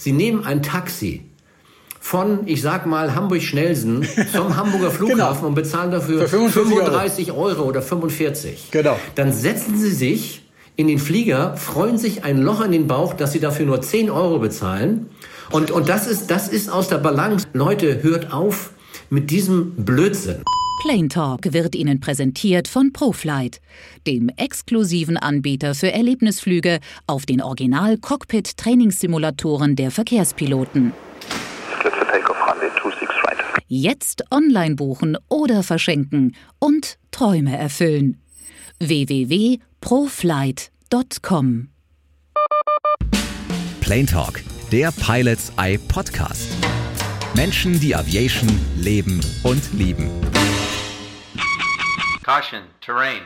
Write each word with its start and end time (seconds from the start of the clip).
Sie 0.00 0.12
nehmen 0.12 0.46
ein 0.46 0.62
Taxi 0.62 1.24
von, 1.98 2.46
ich 2.46 2.62
sag 2.62 2.86
mal, 2.86 3.16
Hamburg-Schnelsen 3.16 4.06
zum 4.32 4.56
Hamburger 4.56 4.92
Flughafen 4.92 5.38
genau. 5.38 5.48
und 5.48 5.54
bezahlen 5.56 5.90
dafür 5.90 6.28
35 6.28 7.32
Euro. 7.32 7.40
Euro 7.40 7.62
oder 7.64 7.82
45. 7.82 8.70
Genau. 8.70 8.96
Dann 9.16 9.32
setzen 9.32 9.76
Sie 9.76 9.90
sich 9.90 10.48
in 10.76 10.86
den 10.86 11.00
Flieger, 11.00 11.56
freuen 11.56 11.98
sich 11.98 12.22
ein 12.22 12.38
Loch 12.38 12.60
in 12.64 12.70
den 12.70 12.86
Bauch, 12.86 13.14
dass 13.14 13.32
Sie 13.32 13.40
dafür 13.40 13.66
nur 13.66 13.82
10 13.82 14.08
Euro 14.08 14.38
bezahlen. 14.38 15.08
Und, 15.50 15.72
und 15.72 15.88
das, 15.88 16.06
ist, 16.06 16.30
das 16.30 16.46
ist 16.46 16.70
aus 16.70 16.86
der 16.86 16.98
Balance. 16.98 17.48
Leute, 17.52 18.00
hört 18.04 18.32
auf 18.32 18.70
mit 19.10 19.32
diesem 19.32 19.72
Blödsinn. 19.72 20.44
Plane 20.78 21.08
Talk 21.08 21.52
wird 21.52 21.74
Ihnen 21.74 21.98
präsentiert 21.98 22.68
von 22.68 22.92
ProFlight, 22.92 23.60
dem 24.06 24.28
exklusiven 24.28 25.16
Anbieter 25.16 25.74
für 25.74 25.90
Erlebnisflüge 25.90 26.78
auf 27.08 27.26
den 27.26 27.42
Original-Cockpit-Trainingssimulatoren 27.42 29.74
der 29.74 29.90
Verkehrspiloten. 29.90 30.92
Jetzt 33.66 34.22
online 34.30 34.76
buchen 34.76 35.18
oder 35.28 35.64
verschenken 35.64 36.36
und 36.60 36.96
Träume 37.10 37.58
erfüllen. 37.58 38.22
www.proflight.com 38.78 41.68
Plane 43.80 44.06
Talk, 44.06 44.44
der 44.70 44.92
Pilots 44.92 45.52
Eye 45.58 45.78
Podcast. 45.78 46.52
Menschen, 47.34 47.78
die 47.80 47.94
Aviation 47.94 48.48
leben 48.76 49.20
und 49.42 49.72
lieben. 49.72 50.08
Caution, 52.28 52.60
terrain. 52.82 53.22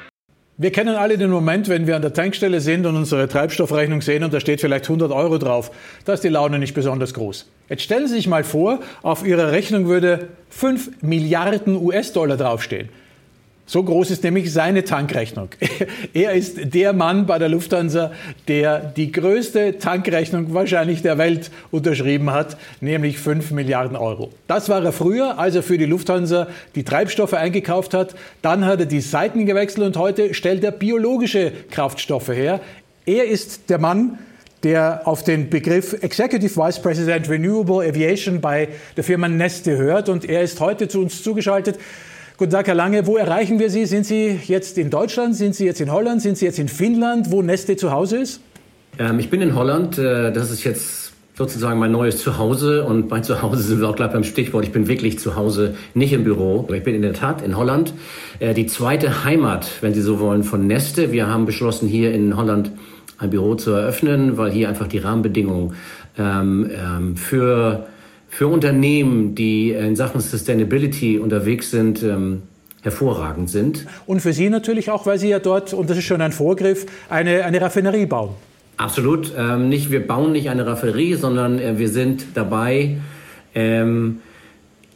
Wir 0.58 0.70
kennen 0.70 0.94
alle 0.94 1.18
den 1.18 1.28
Moment, 1.28 1.68
wenn 1.68 1.88
wir 1.88 1.96
an 1.96 2.02
der 2.02 2.12
Tankstelle 2.12 2.60
sind 2.60 2.86
und 2.86 2.94
unsere 2.94 3.26
Treibstoffrechnung 3.26 4.00
sehen 4.00 4.22
und 4.22 4.32
da 4.32 4.38
steht 4.38 4.60
vielleicht 4.60 4.84
100 4.84 5.10
Euro 5.10 5.38
drauf. 5.38 5.72
Da 6.04 6.12
ist 6.12 6.22
die 6.22 6.28
Laune 6.28 6.60
nicht 6.60 6.72
besonders 6.72 7.12
groß. 7.12 7.50
Jetzt 7.68 7.82
stellen 7.82 8.06
Sie 8.06 8.14
sich 8.14 8.28
mal 8.28 8.44
vor, 8.44 8.78
auf 9.02 9.26
Ihrer 9.26 9.50
Rechnung 9.50 9.88
würde 9.88 10.28
5 10.50 11.02
Milliarden 11.02 11.74
US-Dollar 11.84 12.36
draufstehen. 12.36 12.90
So 13.64 13.82
groß 13.82 14.10
ist 14.10 14.24
nämlich 14.24 14.52
seine 14.52 14.84
Tankrechnung. 14.84 15.48
Er 16.12 16.32
ist 16.32 16.74
der 16.74 16.92
Mann 16.92 17.26
bei 17.26 17.38
der 17.38 17.48
Lufthansa, 17.48 18.12
der 18.48 18.80
die 18.80 19.12
größte 19.12 19.78
Tankrechnung 19.78 20.52
wahrscheinlich 20.52 21.00
der 21.02 21.16
Welt 21.16 21.50
unterschrieben 21.70 22.32
hat, 22.32 22.56
nämlich 22.80 23.18
5 23.18 23.52
Milliarden 23.52 23.96
Euro. 23.96 24.30
Das 24.48 24.68
war 24.68 24.84
er 24.84 24.92
früher, 24.92 25.38
als 25.38 25.54
er 25.54 25.62
für 25.62 25.78
die 25.78 25.86
Lufthansa 25.86 26.48
die 26.74 26.82
Treibstoffe 26.82 27.34
eingekauft 27.34 27.94
hat. 27.94 28.14
Dann 28.42 28.66
hat 28.66 28.80
er 28.80 28.86
die 28.86 29.00
Seiten 29.00 29.46
gewechselt 29.46 29.86
und 29.86 29.96
heute 29.96 30.34
stellt 30.34 30.64
er 30.64 30.72
biologische 30.72 31.52
Kraftstoffe 31.70 32.28
her. 32.28 32.60
Er 33.06 33.24
ist 33.26 33.70
der 33.70 33.78
Mann, 33.78 34.18
der 34.64 35.02
auf 35.06 35.24
den 35.24 35.50
Begriff 35.50 35.94
Executive 36.02 36.56
Vice 36.56 36.80
President 36.80 37.28
Renewable 37.28 37.88
Aviation 37.88 38.40
bei 38.40 38.68
der 38.96 39.04
Firma 39.04 39.28
Neste 39.28 39.76
hört. 39.76 40.08
Und 40.08 40.24
er 40.24 40.42
ist 40.42 40.60
heute 40.60 40.88
zu 40.88 41.00
uns 41.00 41.22
zugeschaltet. 41.22 41.78
Guten 42.38 42.50
Tag, 42.50 42.66
Herr 42.66 42.74
Lange. 42.74 43.06
Wo 43.06 43.18
erreichen 43.18 43.58
wir 43.58 43.68
Sie? 43.68 43.84
Sind 43.84 44.06
Sie 44.06 44.40
jetzt 44.46 44.78
in 44.78 44.88
Deutschland? 44.88 45.36
Sind 45.36 45.54
Sie 45.54 45.66
jetzt 45.66 45.82
in 45.82 45.92
Holland? 45.92 46.22
Sind 46.22 46.38
Sie 46.38 46.46
jetzt 46.46 46.58
in 46.58 46.68
Finnland, 46.68 47.30
wo 47.30 47.42
Neste 47.42 47.76
zu 47.76 47.92
Hause 47.92 48.18
ist? 48.18 48.40
Ähm, 48.98 49.18
ich 49.18 49.28
bin 49.28 49.42
in 49.42 49.54
Holland. 49.54 49.98
Äh, 49.98 50.32
das 50.32 50.50
ist 50.50 50.64
jetzt 50.64 51.12
sozusagen 51.34 51.78
mein 51.78 51.92
neues 51.92 52.18
Zuhause. 52.18 52.84
Und 52.84 53.08
bei 53.08 53.20
Zuhause 53.20 53.62
sind 53.62 53.80
wir 53.80 53.88
auch 53.88 53.96
gleich 53.96 54.12
beim 54.12 54.24
Stichwort. 54.24 54.64
Ich 54.64 54.72
bin 54.72 54.88
wirklich 54.88 55.18
zu 55.18 55.36
Hause, 55.36 55.74
nicht 55.92 56.14
im 56.14 56.24
Büro. 56.24 56.66
Ich 56.72 56.82
bin 56.82 56.94
in 56.94 57.02
der 57.02 57.12
Tat 57.12 57.42
in 57.42 57.56
Holland. 57.56 57.92
Äh, 58.38 58.54
die 58.54 58.66
zweite 58.66 59.24
Heimat, 59.24 59.68
wenn 59.82 59.92
Sie 59.92 60.02
so 60.02 60.18
wollen, 60.18 60.42
von 60.42 60.66
Neste. 60.66 61.12
Wir 61.12 61.26
haben 61.26 61.44
beschlossen, 61.44 61.86
hier 61.86 62.14
in 62.14 62.34
Holland 62.34 62.72
ein 63.18 63.28
Büro 63.28 63.56
zu 63.56 63.72
eröffnen, 63.72 64.38
weil 64.38 64.50
hier 64.50 64.70
einfach 64.70 64.88
die 64.88 64.98
Rahmenbedingungen 64.98 65.74
ähm, 66.18 66.70
ähm, 66.74 67.16
für 67.16 67.86
für 68.32 68.46
Unternehmen, 68.46 69.34
die 69.34 69.72
in 69.72 69.94
Sachen 69.94 70.22
Sustainability 70.22 71.18
unterwegs 71.18 71.70
sind, 71.70 72.02
ähm, 72.02 72.40
hervorragend 72.80 73.50
sind. 73.50 73.86
Und 74.06 74.20
für 74.20 74.32
Sie 74.32 74.48
natürlich 74.48 74.90
auch, 74.90 75.04
weil 75.04 75.18
Sie 75.18 75.28
ja 75.28 75.38
dort, 75.38 75.74
und 75.74 75.90
das 75.90 75.98
ist 75.98 76.04
schon 76.04 76.22
ein 76.22 76.32
Vorgriff, 76.32 76.86
eine, 77.10 77.44
eine 77.44 77.60
Raffinerie 77.60 78.06
bauen. 78.06 78.30
Absolut. 78.78 79.32
Ähm, 79.36 79.68
nicht, 79.68 79.90
wir 79.90 80.06
bauen 80.06 80.32
nicht 80.32 80.48
eine 80.48 80.64
Raffinerie, 80.66 81.14
sondern 81.16 81.58
äh, 81.58 81.78
wir 81.78 81.90
sind 81.90 82.24
dabei, 82.32 82.96
ähm, 83.54 84.20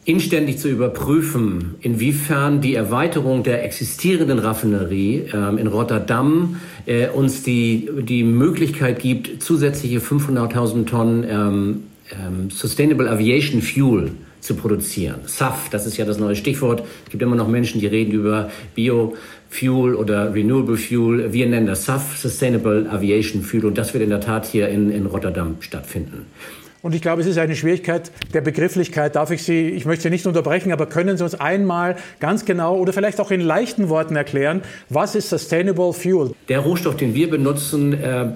inständig 0.06 0.58
zu 0.58 0.70
überprüfen, 0.70 1.74
inwiefern 1.82 2.62
die 2.62 2.74
Erweiterung 2.74 3.42
der 3.42 3.64
existierenden 3.64 4.38
Raffinerie 4.38 5.26
ähm, 5.34 5.58
in 5.58 5.66
Rotterdam 5.66 6.56
äh, 6.86 7.08
uns 7.08 7.42
die, 7.42 7.90
die 8.00 8.24
Möglichkeit 8.24 8.98
gibt, 8.98 9.42
zusätzliche 9.42 9.98
500.000 9.98 10.86
Tonnen 10.86 11.26
ähm, 11.28 11.82
ähm, 12.12 12.50
Sustainable 12.50 13.10
Aviation 13.10 13.62
Fuel 13.62 14.12
zu 14.40 14.54
produzieren. 14.54 15.20
SAF, 15.26 15.68
das 15.70 15.86
ist 15.86 15.96
ja 15.96 16.04
das 16.04 16.18
neue 16.18 16.36
Stichwort. 16.36 16.84
Es 17.04 17.10
gibt 17.10 17.22
immer 17.22 17.36
noch 17.36 17.48
Menschen, 17.48 17.80
die 17.80 17.86
reden 17.86 18.12
über 18.12 18.50
Biofuel 18.74 19.94
oder 19.94 20.32
Renewable 20.32 20.76
Fuel. 20.76 21.32
Wir 21.32 21.46
nennen 21.46 21.66
das 21.66 21.84
SAF, 21.84 22.16
Sustainable 22.16 22.88
Aviation 22.90 23.42
Fuel. 23.42 23.66
Und 23.66 23.76
das 23.76 23.92
wird 23.92 24.04
in 24.04 24.10
der 24.10 24.20
Tat 24.20 24.46
hier 24.46 24.68
in, 24.68 24.90
in 24.90 25.06
Rotterdam 25.06 25.56
stattfinden. 25.60 26.26
Und 26.86 26.94
ich 26.94 27.02
glaube, 27.02 27.20
es 27.20 27.26
ist 27.26 27.36
eine 27.36 27.56
Schwierigkeit 27.56 28.12
der 28.32 28.42
Begrifflichkeit. 28.42 29.16
Darf 29.16 29.32
ich 29.32 29.42
Sie, 29.42 29.70
ich 29.70 29.86
möchte 29.86 30.04
Sie 30.04 30.10
nicht 30.10 30.24
unterbrechen, 30.24 30.70
aber 30.70 30.86
können 30.86 31.16
Sie 31.16 31.24
uns 31.24 31.34
einmal 31.34 31.96
ganz 32.20 32.44
genau 32.44 32.76
oder 32.76 32.92
vielleicht 32.92 33.20
auch 33.20 33.32
in 33.32 33.40
leichten 33.40 33.88
Worten 33.88 34.14
erklären, 34.14 34.62
was 34.88 35.16
ist 35.16 35.30
Sustainable 35.30 35.92
Fuel? 35.92 36.30
Der 36.48 36.60
Rohstoff, 36.60 36.96
den 36.96 37.16
wir 37.16 37.28
benutzen, 37.28 37.92
äh, 37.92 38.28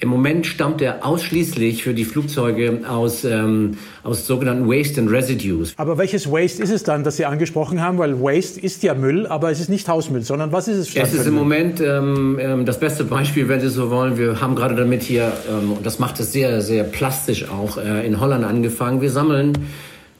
im 0.00 0.08
Moment 0.08 0.46
stammt 0.46 0.80
er 0.80 1.04
ausschließlich 1.04 1.82
für 1.82 1.92
die 1.92 2.06
Flugzeuge 2.06 2.80
aus, 2.88 3.24
ähm, 3.24 3.76
aus 4.02 4.26
sogenannten 4.26 4.66
Waste 4.66 5.00
and 5.02 5.10
Residues. 5.10 5.74
Aber 5.76 5.98
welches 5.98 6.30
Waste 6.30 6.62
ist 6.62 6.70
es 6.70 6.82
dann, 6.84 7.04
das 7.04 7.18
Sie 7.18 7.26
angesprochen 7.26 7.82
haben? 7.82 7.98
Weil 7.98 8.20
Waste 8.20 8.60
ist 8.60 8.82
ja 8.82 8.94
Müll, 8.94 9.26
aber 9.26 9.50
es 9.50 9.60
ist 9.60 9.68
nicht 9.68 9.86
Hausmüll, 9.88 10.22
sondern 10.22 10.52
was 10.52 10.68
ist 10.68 10.78
es? 10.78 10.96
Es 10.96 11.12
ist 11.12 11.26
im 11.26 11.34
Moment 11.34 11.80
ähm, 11.82 12.38
ähm, 12.40 12.64
das 12.64 12.80
beste 12.80 13.04
Beispiel, 13.04 13.48
wenn 13.48 13.60
Sie 13.60 13.68
so 13.68 13.90
wollen. 13.90 14.16
Wir 14.16 14.40
haben 14.40 14.56
gerade 14.56 14.74
damit 14.74 15.02
hier, 15.02 15.32
ähm, 15.50 15.72
und 15.72 15.84
das 15.84 15.98
macht 15.98 16.18
es 16.18 16.32
sehr, 16.32 16.62
sehr 16.62 16.84
plastisch 16.84 17.48
auch, 17.50 17.76
äh, 17.76 18.06
in 18.06 18.20
Holland 18.20 18.44
angefangen. 18.44 19.02
Wir 19.02 19.10
sammeln 19.10 19.52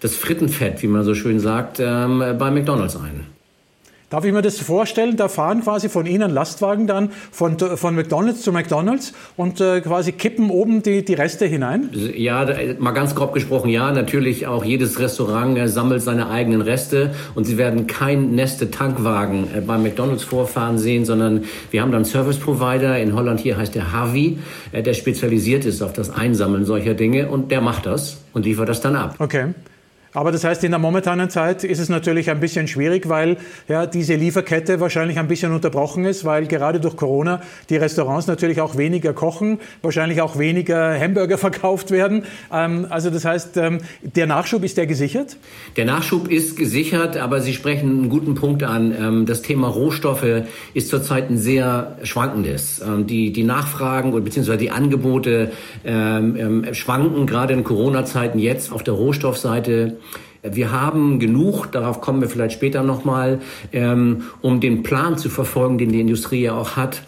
das 0.01 0.15
Frittenfett, 0.15 0.83
wie 0.83 0.89
man 0.89 1.05
so 1.05 1.15
schön 1.15 1.41
sagt, 1.41 1.81
ähm, 1.81 2.23
bei 2.39 2.51
McDonald's 2.51 2.97
ein. 2.97 3.30
Darf 4.11 4.25
ich 4.25 4.33
mir 4.33 4.43
das 4.43 4.59
vorstellen? 4.59 5.17
Da 5.17 5.29
fahren 5.29 5.63
quasi 5.63 5.89
von 5.89 6.05
Ihnen 6.05 6.33
Lastwagen 6.33 6.89
dann 6.89 7.11
von, 7.31 7.57
von 7.61 7.95
McDonalds 7.95 8.43
zu 8.43 8.51
McDonalds 8.51 9.13
und 9.37 9.61
äh, 9.61 9.81
quasi 9.81 10.11
kippen 10.11 10.51
oben 10.51 10.83
die, 10.83 11.05
die 11.05 11.15
Reste 11.15 11.47
hinein? 11.47 11.91
Ja, 11.93 12.45
mal 12.81 12.91
ganz 12.91 13.15
grob 13.15 13.33
gesprochen, 13.33 13.69
ja. 13.69 13.93
Natürlich 13.93 14.49
auch 14.49 14.65
jedes 14.65 14.99
Restaurant 14.99 15.57
äh, 15.57 15.69
sammelt 15.69 16.03
seine 16.03 16.29
eigenen 16.29 16.61
Reste 16.61 17.15
und 17.37 17.45
Sie 17.45 17.57
werden 17.57 17.87
kein 17.87 18.33
Neste-Tankwagen 18.33 19.47
äh, 19.57 19.61
bei 19.61 19.79
McDonalds 19.79 20.25
vorfahren 20.25 20.77
sehen, 20.77 21.05
sondern 21.05 21.45
wir 21.71 21.81
haben 21.81 21.93
dann 21.93 22.05
Service 22.05 22.39
Provider. 22.39 22.99
In 22.99 23.15
Holland 23.15 23.39
hier 23.39 23.59
heißt 23.59 23.77
der 23.77 23.93
Harvey, 23.93 24.41
äh, 24.73 24.83
der 24.83 24.95
spezialisiert 24.95 25.65
ist 25.65 25.83
auf 25.83 25.93
das 25.93 26.11
Einsammeln 26.11 26.65
solcher 26.65 26.95
Dinge 26.95 27.29
und 27.29 27.53
der 27.53 27.61
macht 27.61 27.87
das 27.87 28.19
und 28.33 28.45
liefert 28.45 28.69
das 28.69 28.81
dann 28.81 28.97
ab. 28.97 29.15
Okay. 29.21 29.55
Aber 30.13 30.33
das 30.33 30.43
heißt, 30.43 30.65
in 30.65 30.73
der 30.73 30.81
momentanen 30.81 31.31
Zeit 31.31 31.63
ist 31.63 31.79
es 31.79 31.89
natürlich 31.89 32.31
ein 32.31 32.41
bisschen 32.41 32.67
schwierig, 32.67 33.09
weil 33.09 33.37
ja, 33.69 33.87
diese 33.87 34.17
Lieferkette 34.17 34.81
wahrscheinlich 34.81 35.19
ein 35.19 35.29
bisschen 35.29 35.53
unterbrochen 35.53 36.05
ist, 36.05 36.25
weil 36.25 36.47
gerade 36.47 36.81
durch 36.81 36.97
Corona 36.97 37.41
die 37.69 37.77
Restaurants 37.77 38.27
natürlich 38.27 38.61
auch 38.61 38.77
weniger 38.77 39.13
kochen, 39.13 39.61
wahrscheinlich 39.83 40.21
auch 40.21 40.37
weniger 40.39 40.99
Hamburger 40.99 41.39
verkauft 41.39 41.93
werden. 41.93 42.25
Ähm, 42.53 42.87
also 42.91 43.11
das 43.11 43.25
heißt, 43.25 43.57
ähm, 43.57 43.79
der 44.03 44.27
Nachschub, 44.27 44.65
ist 44.65 44.77
der 44.77 44.87
gesichert? 44.87 45.37
Der 45.77 45.85
Nachschub 45.85 46.29
ist 46.29 46.57
gesichert, 46.57 47.17
aber 47.17 47.41
Sie 47.41 47.55
sprechen 47.55 47.91
einen 47.91 48.09
guten 48.09 48.35
Punkt 48.35 48.65
an. 48.65 48.93
Ähm, 48.99 49.27
das 49.27 49.43
Thema 49.43 49.69
Rohstoffe 49.69 50.27
ist 50.75 50.89
zurzeit 50.89 51.31
ein 51.31 51.39
sehr 51.39 51.99
schwankendes. 52.03 52.83
Ähm, 52.85 53.07
die, 53.07 53.33
die 53.33 53.45
Nachfragen 53.45 54.13
bzw. 54.25 54.57
die 54.57 54.71
Angebote 54.73 55.53
ähm, 55.85 56.37
ähm, 56.37 56.75
schwanken 56.75 57.27
gerade 57.27 57.55
in 57.55 57.63
Corona-Zeiten 57.63 58.41
jetzt 58.41 58.73
auf 58.73 58.83
der 58.83 58.95
Rohstoffseite 58.95 60.00
wir 60.43 60.73
haben 60.73 61.19
genug, 61.19 61.71
darauf 61.73 62.01
kommen 62.01 62.21
wir 62.21 62.29
vielleicht 62.29 62.55
später 62.55 62.83
nochmal, 62.83 63.41
ähm, 63.73 64.25
um 64.41 64.61
den 64.61 64.83
Plan 64.83 65.19
zu 65.19 65.29
verfolgen, 65.29 65.79
den 65.79 65.93
die 65.93 66.01
Industrie 66.01 66.43
ja 66.43 66.55
auch 66.55 66.77
hat, 66.77 67.03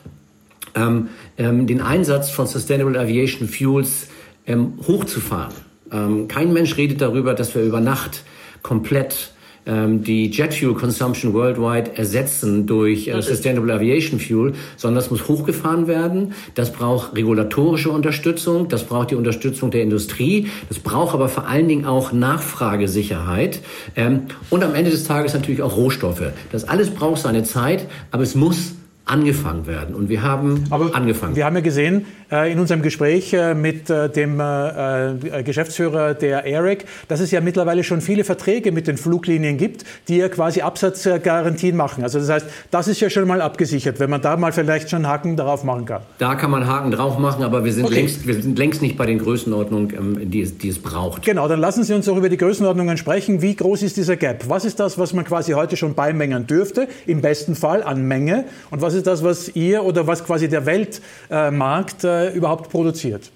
ähm, 0.74 1.08
ähm, 1.38 1.66
den 1.66 1.80
Einsatz 1.80 2.30
von 2.30 2.46
Sustainable 2.46 2.98
Aviation 2.98 3.48
Fuels 3.48 4.08
ähm, 4.46 4.74
hochzufahren. 4.86 5.54
Ähm, 5.90 6.28
kein 6.28 6.52
Mensch 6.52 6.76
redet 6.76 7.00
darüber, 7.00 7.34
dass 7.34 7.54
wir 7.54 7.62
über 7.62 7.80
Nacht 7.80 8.24
komplett 8.62 9.31
die 9.64 10.30
Jet 10.30 10.54
Fuel 10.54 10.74
Consumption 10.74 11.32
worldwide 11.34 11.96
ersetzen 11.96 12.66
durch 12.66 13.06
äh, 13.06 13.22
Sustainable 13.22 13.72
Aviation 13.72 14.18
Fuel, 14.18 14.54
sondern 14.76 14.96
das 14.96 15.10
muss 15.10 15.28
hochgefahren 15.28 15.86
werden. 15.86 16.32
Das 16.54 16.72
braucht 16.72 17.14
regulatorische 17.14 17.90
Unterstützung, 17.90 18.68
das 18.68 18.84
braucht 18.84 19.12
die 19.12 19.14
Unterstützung 19.14 19.70
der 19.70 19.82
Industrie, 19.82 20.48
das 20.68 20.80
braucht 20.80 21.14
aber 21.14 21.28
vor 21.28 21.46
allen 21.46 21.68
Dingen 21.68 21.84
auch 21.84 22.12
Nachfragesicherheit 22.12 23.60
ähm, 23.94 24.22
und 24.50 24.64
am 24.64 24.74
Ende 24.74 24.90
des 24.90 25.04
Tages 25.04 25.32
natürlich 25.34 25.62
auch 25.62 25.76
Rohstoffe. 25.76 26.32
Das 26.50 26.68
alles 26.68 26.90
braucht 26.90 27.22
seine 27.22 27.44
Zeit, 27.44 27.86
aber 28.10 28.24
es 28.24 28.34
muss 28.34 28.74
angefangen 29.04 29.66
werden. 29.66 29.94
Und 29.94 30.08
wir 30.08 30.22
haben 30.22 30.64
Aber 30.70 30.94
angefangen. 30.94 31.34
Wir 31.36 31.44
haben 31.44 31.56
ja 31.56 31.60
gesehen, 31.60 32.06
in 32.32 32.58
unserem 32.58 32.80
Gespräch 32.80 33.32
äh, 33.34 33.54
mit 33.54 33.90
äh, 33.90 34.08
dem 34.08 34.42
Geschäftsführer 35.44 36.14
der 36.14 36.46
ERIC, 36.46 36.86
dass 37.08 37.20
es 37.20 37.30
ja 37.30 37.40
mittlerweile 37.40 37.84
schon 37.84 38.00
viele 38.00 38.24
Verträge 38.24 38.72
mit 38.72 38.86
den 38.86 38.96
Fluglinien 38.96 39.58
gibt, 39.58 39.84
die 40.08 40.16
ja 40.16 40.28
quasi 40.28 40.62
Absatzgarantien 40.62 41.76
machen. 41.76 42.02
Also 42.02 42.18
das 42.18 42.30
heißt, 42.30 42.46
das 42.70 42.88
ist 42.88 43.00
ja 43.00 43.10
schon 43.10 43.28
mal 43.28 43.42
abgesichert, 43.42 44.00
wenn 44.00 44.10
man 44.10 44.22
da 44.22 44.36
mal 44.36 44.52
vielleicht 44.52 44.90
schon 44.90 45.06
Haken 45.06 45.36
drauf 45.36 45.64
machen 45.64 45.84
kann. 45.84 46.02
Da 46.18 46.34
kann 46.34 46.50
man 46.50 46.66
Haken 46.66 46.90
drauf 46.90 47.18
machen, 47.18 47.42
aber 47.44 47.64
wir 47.64 47.72
sind, 47.72 47.84
okay. 47.84 47.96
längst, 47.96 48.26
wir 48.26 48.34
sind 48.34 48.58
längst 48.58 48.82
nicht 48.82 48.96
bei 48.96 49.06
den 49.06 49.18
Größenordnungen, 49.18 49.90
ähm, 49.94 50.30
die 50.30 50.42
es, 50.42 50.56
die 50.56 50.68
es 50.68 50.80
braucht. 50.80 51.24
Genau, 51.24 51.48
dann 51.48 51.60
lassen 51.60 51.84
Sie 51.84 51.94
uns 51.94 52.06
doch 52.06 52.16
über 52.16 52.28
die 52.28 52.38
Größenordnungen 52.38 52.96
sprechen. 52.96 53.42
Wie 53.42 53.54
groß 53.54 53.82
ist 53.82 53.96
dieser 53.96 54.16
Gap? 54.16 54.44
Was 54.48 54.64
ist 54.64 54.80
das, 54.80 54.98
was 54.98 55.12
man 55.12 55.24
quasi 55.24 55.52
heute 55.52 55.76
schon 55.76 55.94
beimengen 55.94 56.46
dürfte, 56.46 56.88
im 57.06 57.20
besten 57.20 57.54
Fall 57.54 57.82
an 57.82 58.06
Menge? 58.06 58.44
Und 58.70 58.80
was 58.80 58.94
ist 58.94 59.06
das, 59.06 59.22
was 59.22 59.54
ihr 59.54 59.84
oder 59.84 60.06
was 60.06 60.24
quasi 60.24 60.48
der 60.48 60.66
Weltmarkt 60.66 62.04
äh, 62.04 62.21
überhaupt 62.30 62.70
produziert? 62.70 63.30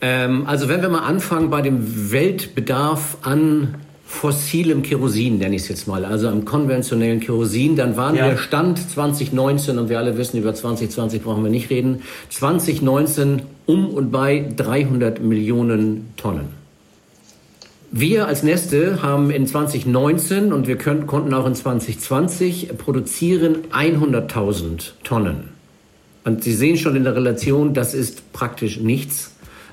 Ähm, 0.00 0.46
also 0.46 0.68
wenn 0.68 0.82
wir 0.82 0.88
mal 0.88 1.04
anfangen 1.04 1.50
bei 1.50 1.62
dem 1.62 2.12
Weltbedarf 2.12 3.18
an 3.22 3.76
fossilem 4.04 4.82
Kerosin, 4.82 5.38
nenne 5.38 5.56
ich 5.56 5.62
es 5.62 5.68
jetzt 5.68 5.88
mal, 5.88 6.04
also 6.04 6.28
am 6.28 6.44
konventionellen 6.44 7.20
Kerosin, 7.20 7.76
dann 7.76 7.96
waren 7.96 8.14
ja. 8.14 8.28
der 8.28 8.36
Stand 8.36 8.78
2019, 8.78 9.78
und 9.78 9.88
wir 9.88 9.98
alle 9.98 10.18
wissen, 10.18 10.36
über 10.36 10.54
2020 10.54 11.22
brauchen 11.22 11.42
wir 11.42 11.50
nicht 11.50 11.70
reden, 11.70 12.02
2019 12.28 13.42
um 13.64 13.88
und 13.88 14.10
bei 14.10 14.46
300 14.54 15.22
Millionen 15.22 16.12
Tonnen. 16.16 16.62
Wir 17.90 18.26
als 18.26 18.42
Neste 18.42 19.02
haben 19.02 19.30
in 19.30 19.46
2019 19.46 20.52
und 20.52 20.66
wir 20.66 20.76
können, 20.76 21.06
konnten 21.06 21.32
auch 21.34 21.46
in 21.46 21.54
2020 21.54 22.76
produzieren 22.78 23.64
100.000 23.72 24.92
Tonnen. 25.04 25.50
Und 26.24 26.44
Sie 26.44 26.54
sehen 26.54 26.76
schon 26.76 26.96
in 26.96 27.04
der 27.04 27.16
Relation, 27.16 27.74
das 27.74 27.94
ist 27.94 28.32
praktisch 28.32 28.78
nichts 28.78 29.32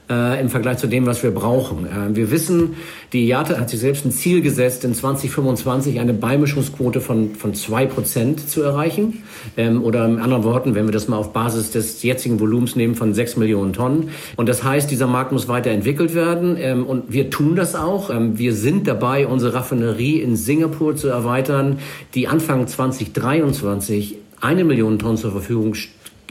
äh, 0.10 0.42
im 0.42 0.50
Vergleich 0.50 0.80
zu 0.80 0.88
dem, 0.88 1.06
was 1.06 1.22
wir 1.22 1.32
brauchen. 1.32 1.86
Äh, 1.86 2.16
wir 2.16 2.32
wissen, 2.32 2.76
die 3.14 3.28
IATA 3.28 3.60
hat 3.60 3.70
sich 3.70 3.80
selbst 3.80 4.06
ein 4.06 4.12
Ziel 4.12 4.42
gesetzt, 4.42 4.84
in 4.84 4.94
2025 4.94 6.00
eine 6.00 6.14
Beimischungsquote 6.14 7.00
von, 7.00 7.36
von 7.36 7.54
zwei 7.54 7.86
Prozent 7.86 8.50
zu 8.50 8.64
erreichen. 8.64 9.24
Ähm, 9.56 9.84
oder 9.84 10.06
in 10.06 10.20
anderen 10.20 10.44
Worten, 10.44 10.76
wenn 10.76 10.86
wir 10.86 10.92
das 10.92 11.08
mal 11.08 11.18
auf 11.18 11.32
Basis 11.32 11.72
des 11.72 12.02
jetzigen 12.02 12.40
Volumens 12.40 12.76
nehmen 12.76 12.96
von 12.96 13.14
sechs 13.14 13.38
Millionen 13.38 13.74
Tonnen. 13.74 14.10
Und 14.36 14.50
das 14.50 14.64
heißt, 14.64 14.90
dieser 14.90 15.08
Markt 15.08 15.32
muss 15.32 15.48
weiterentwickelt 15.48 16.16
werden. 16.16 16.58
Ähm, 16.58 16.86
und 16.86 17.14
wir 17.14 17.30
tun 17.30 17.56
das 17.56 17.76
auch. 17.76 18.10
Ähm, 18.10 18.40
wir 18.40 18.56
sind 18.56 18.88
dabei, 18.88 19.28
unsere 19.28 19.54
Raffinerie 19.54 20.20
in 20.20 20.36
Singapur 20.36 20.96
zu 20.96 21.08
erweitern, 21.08 21.78
die 22.16 22.28
Anfang 22.28 22.66
2023 22.66 24.18
eine 24.42 24.64
Million 24.64 24.98
Tonnen 24.98 25.18
zur 25.18 25.32
Verfügung 25.32 25.76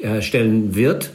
äh, 0.03 0.23
stellen 0.23 0.75
wird. 0.75 1.11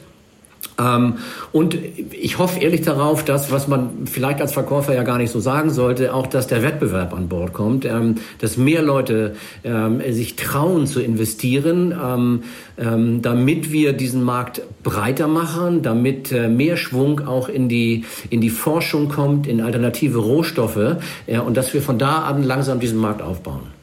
Ähm, 0.78 1.18
und 1.52 1.76
ich 2.10 2.38
hoffe 2.38 2.60
ehrlich 2.60 2.82
darauf, 2.82 3.24
dass, 3.24 3.52
was 3.52 3.68
man 3.68 4.06
vielleicht 4.06 4.40
als 4.40 4.52
Verkäufer 4.52 4.94
ja 4.94 5.02
gar 5.04 5.18
nicht 5.18 5.30
so 5.30 5.38
sagen 5.40 5.70
sollte, 5.70 6.12
auch, 6.14 6.26
dass 6.26 6.46
der 6.46 6.62
Wettbewerb 6.62 7.14
an 7.14 7.28
Bord 7.28 7.52
kommt, 7.52 7.84
ähm, 7.84 8.16
dass 8.40 8.56
mehr 8.56 8.82
Leute 8.82 9.36
ähm, 9.62 10.00
sich 10.12 10.36
trauen 10.36 10.86
zu 10.86 11.00
investieren, 11.00 11.92
ähm, 11.92 12.42
ähm, 12.76 13.22
damit 13.22 13.70
wir 13.70 13.92
diesen 13.92 14.22
Markt 14.22 14.62
breiter 14.82 15.28
machen, 15.28 15.82
damit 15.82 16.32
äh, 16.32 16.48
mehr 16.48 16.76
Schwung 16.76 17.26
auch 17.26 17.48
in 17.48 17.68
die, 17.68 18.04
in 18.30 18.40
die 18.40 18.50
Forschung 18.50 19.08
kommt, 19.08 19.46
in 19.46 19.60
alternative 19.60 20.18
Rohstoffe 20.18 20.96
äh, 21.26 21.38
und 21.38 21.56
dass 21.56 21.72
wir 21.72 21.82
von 21.82 21.98
da 21.98 22.22
an 22.22 22.42
langsam 22.42 22.80
diesen 22.80 22.98
Markt 22.98 23.22
aufbauen. 23.22 23.73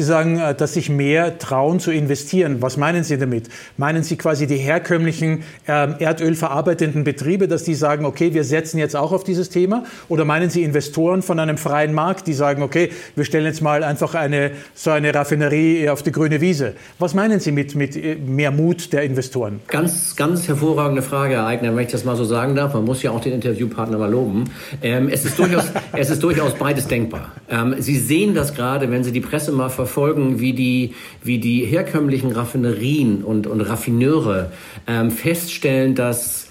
Sie 0.00 0.06
sagen, 0.06 0.38
äh, 0.38 0.54
dass 0.54 0.74
sich 0.74 0.88
mehr 0.88 1.38
trauen 1.38 1.78
zu 1.78 1.90
investieren. 1.90 2.62
Was 2.62 2.78
meinen 2.78 3.04
Sie 3.04 3.18
damit? 3.18 3.50
Meinen 3.76 4.02
Sie 4.02 4.16
quasi 4.16 4.46
die 4.46 4.56
herkömmlichen 4.56 5.42
ähm, 5.68 5.96
erdölverarbeitenden 5.98 7.04
Betriebe, 7.04 7.48
dass 7.48 7.64
die 7.64 7.74
sagen, 7.74 8.06
okay, 8.06 8.32
wir 8.32 8.44
setzen 8.44 8.78
jetzt 8.78 8.96
auch 8.96 9.12
auf 9.12 9.24
dieses 9.24 9.50
Thema? 9.50 9.84
Oder 10.08 10.24
meinen 10.24 10.48
Sie 10.48 10.62
Investoren 10.62 11.20
von 11.20 11.38
einem 11.38 11.58
freien 11.58 11.92
Markt, 11.92 12.26
die 12.26 12.32
sagen, 12.32 12.62
okay, 12.62 12.90
wir 13.14 13.26
stellen 13.26 13.44
jetzt 13.44 13.60
mal 13.60 13.84
einfach 13.84 14.14
eine, 14.14 14.52
so 14.74 14.90
eine 14.90 15.14
Raffinerie 15.14 15.90
auf 15.90 16.02
die 16.02 16.12
grüne 16.12 16.40
Wiese? 16.40 16.72
Was 16.98 17.12
meinen 17.12 17.38
Sie 17.38 17.52
mit, 17.52 17.74
mit 17.74 17.94
äh, 17.94 18.16
mehr 18.16 18.52
Mut 18.52 18.94
der 18.94 19.02
Investoren? 19.02 19.60
Ganz, 19.66 20.16
ganz 20.16 20.48
hervorragende 20.48 21.02
Frage, 21.02 21.34
Herr 21.34 21.46
Eigner, 21.46 21.76
wenn 21.76 21.84
ich 21.84 21.92
das 21.92 22.06
mal 22.06 22.16
so 22.16 22.24
sagen 22.24 22.54
darf. 22.54 22.72
Man 22.72 22.86
muss 22.86 23.02
ja 23.02 23.10
auch 23.10 23.20
den 23.20 23.34
Interviewpartner 23.34 23.98
mal 23.98 24.10
loben. 24.10 24.44
Ähm, 24.80 25.10
es, 25.10 25.26
ist 25.26 25.38
durchaus, 25.38 25.64
es 25.92 26.08
ist 26.08 26.22
durchaus 26.22 26.54
beides 26.54 26.88
denkbar. 26.88 27.32
Ähm, 27.50 27.74
Sie 27.78 27.98
sehen 27.98 28.34
das 28.34 28.54
gerade, 28.54 28.90
wenn 28.90 29.04
Sie 29.04 29.12
die 29.12 29.20
Presse 29.20 29.52
mal 29.52 29.68
verfolgen, 29.68 29.89
wie 29.96 30.52
die, 30.52 30.94
wie 31.22 31.38
die 31.38 31.64
herkömmlichen 31.64 32.32
Raffinerien 32.32 33.22
und, 33.24 33.46
und 33.46 33.60
Raffineure 33.60 34.52
ähm, 34.86 35.10
feststellen, 35.10 35.94
dass 35.94 36.48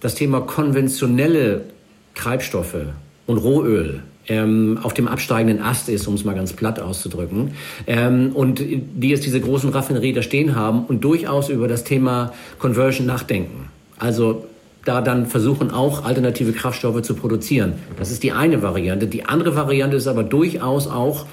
das 0.00 0.14
Thema 0.14 0.40
konventionelle 0.40 1.62
Treibstoffe 2.14 2.86
und 3.26 3.38
Rohöl 3.38 4.02
ähm, 4.28 4.78
auf 4.82 4.94
dem 4.94 5.08
absteigenden 5.08 5.64
Ast 5.64 5.88
ist, 5.88 6.06
um 6.06 6.14
es 6.14 6.24
mal 6.24 6.34
ganz 6.34 6.52
platt 6.52 6.80
auszudrücken. 6.80 7.52
Ähm, 7.86 8.30
und 8.34 8.60
die 8.60 9.08
jetzt 9.08 9.24
diese 9.24 9.40
großen 9.40 9.70
Raffinerien 9.70 10.14
da 10.14 10.22
stehen 10.22 10.54
haben 10.54 10.84
und 10.84 11.02
durchaus 11.02 11.48
über 11.48 11.68
das 11.68 11.84
Thema 11.84 12.32
Conversion 12.58 13.06
nachdenken. 13.06 13.68
Also 13.98 14.46
da 14.84 15.00
dann 15.00 15.26
versuchen, 15.26 15.70
auch 15.70 16.04
alternative 16.04 16.52
Kraftstoffe 16.52 17.02
zu 17.02 17.14
produzieren. 17.14 17.74
Das 17.98 18.10
ist 18.10 18.22
die 18.22 18.32
eine 18.32 18.62
Variante. 18.62 19.06
Die 19.06 19.24
andere 19.24 19.54
Variante 19.54 19.96
ist 19.96 20.08
aber 20.08 20.24
durchaus 20.24 20.88
auch, 20.88 21.26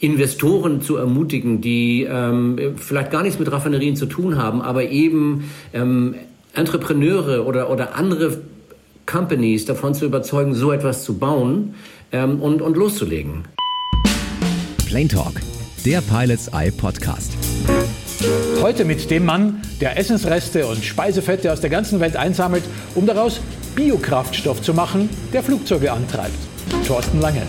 Investoren 0.00 0.80
zu 0.80 0.96
ermutigen, 0.96 1.60
die 1.60 2.06
ähm, 2.10 2.58
vielleicht 2.76 3.10
gar 3.10 3.22
nichts 3.22 3.38
mit 3.38 3.52
Raffinerien 3.52 3.96
zu 3.96 4.06
tun 4.06 4.36
haben, 4.36 4.62
aber 4.62 4.84
eben 4.84 5.50
ähm, 5.74 6.14
Entrepreneure 6.54 7.46
oder, 7.46 7.70
oder 7.70 7.94
andere 7.94 8.40
Companies 9.04 9.66
davon 9.66 9.94
zu 9.94 10.06
überzeugen, 10.06 10.54
so 10.54 10.72
etwas 10.72 11.04
zu 11.04 11.18
bauen 11.18 11.74
ähm, 12.12 12.40
und, 12.40 12.62
und 12.62 12.76
loszulegen. 12.76 13.44
Plain 14.86 15.08
Talk, 15.08 15.34
der 15.84 16.00
Pilots 16.00 16.48
Eye 16.48 16.72
Podcast. 16.72 17.32
Heute 18.62 18.84
mit 18.84 19.10
dem 19.10 19.26
Mann, 19.26 19.60
der 19.80 19.98
Essensreste 19.98 20.66
und 20.66 20.82
Speisefette 20.82 21.52
aus 21.52 21.60
der 21.60 21.70
ganzen 21.70 22.00
Welt 22.00 22.16
einsammelt, 22.16 22.64
um 22.94 23.06
daraus 23.06 23.40
Biokraftstoff 23.74 24.62
zu 24.62 24.74
machen, 24.74 25.08
der 25.32 25.42
Flugzeuge 25.42 25.92
antreibt. 25.92 26.34
Thorsten 26.86 27.20
Lange. 27.20 27.42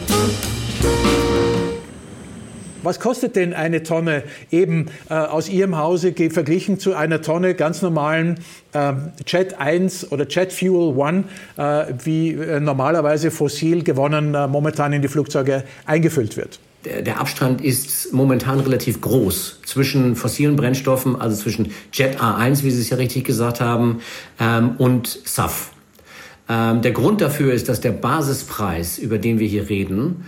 Was 2.84 3.00
kostet 3.00 3.36
denn 3.36 3.54
eine 3.54 3.84
Tonne 3.84 4.24
eben 4.52 4.88
äh, 5.10 5.14
aus 5.14 5.50
Ihrem 5.50 5.78
Hause 5.78 6.14
verglichen 6.32 6.80
zu 6.80 6.96
einer 6.96 7.22
Tonne 7.22 7.54
ganz 7.54 7.82
normalen 7.82 8.40
äh, 8.74 8.94
Jet 9.28 9.60
1 9.60 10.12
oder 10.12 10.28
Jet 10.28 10.52
Fuel 10.52 11.00
1, 11.00 11.26
äh, 11.58 11.94
wie 12.04 12.34
äh, 12.34 12.60
normalerweise 12.60 13.30
fossil 13.32 13.84
gewonnen 13.84 14.32
momentan 14.50 14.94
in 14.94 15.02
die 15.02 15.08
Flugzeuge 15.08 15.64
eingefüllt 15.86 16.38
wird? 16.38 16.60
der 16.84 17.20
Abstand 17.20 17.62
ist 17.62 18.12
momentan 18.12 18.60
relativ 18.60 19.02
groß 19.02 19.60
zwischen 19.66 20.16
fossilen 20.16 20.56
Brennstoffen, 20.56 21.16
also 21.16 21.40
zwischen 21.40 21.72
Jet 21.94 22.20
A1, 22.20 22.64
wie 22.64 22.72
Sie 22.72 22.82
es 22.82 22.90
ja 22.90 22.98
richtig 22.98 23.24
gesagt 23.24 23.62
haben, 23.62 24.02
ähm, 24.40 24.72
und 24.80 25.20
SAF. 25.26 25.72
Ähm, 26.50 26.82
der 26.82 26.92
Grund 26.92 27.22
dafür 27.22 27.54
ist, 27.54 27.70
dass 27.70 27.80
der 27.82 27.92
Basispreis, 27.92 28.98
über 28.98 29.18
den 29.20 29.40
wir 29.40 29.48
hier 29.48 29.70
reden, 29.70 30.26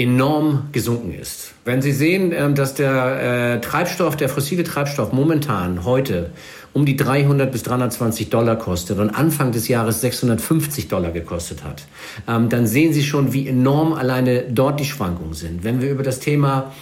enorm 0.00 0.68
gesunken 0.72 1.12
ist. 1.12 1.52
Wenn 1.66 1.82
Sie 1.82 1.92
sehen, 1.92 2.32
ähm, 2.34 2.54
dass 2.54 2.74
der 2.74 3.56
äh, 3.56 3.60
Treibstoff, 3.60 4.16
der 4.16 4.30
fossile 4.30 4.64
Treibstoff 4.64 5.12
momentan 5.12 5.84
heute 5.84 6.30
um 6.72 6.86
die 6.86 6.96
300 6.96 7.52
bis 7.52 7.64
320 7.64 8.30
Dollar 8.30 8.56
kostet 8.56 8.98
und 8.98 9.10
Anfang 9.10 9.52
des 9.52 9.68
Jahres 9.68 10.00
650 10.00 10.88
Dollar 10.88 11.10
gekostet 11.10 11.64
hat, 11.64 11.82
ähm, 12.26 12.48
dann 12.48 12.66
sehen 12.66 12.94
Sie 12.94 13.02
schon, 13.02 13.34
wie 13.34 13.46
enorm 13.46 13.92
alleine 13.92 14.44
dort 14.48 14.80
die 14.80 14.86
Schwankungen 14.86 15.34
sind. 15.34 15.64
Wenn 15.64 15.82
wir 15.82 15.90
über 15.90 16.02
das 16.02 16.18
Thema 16.18 16.72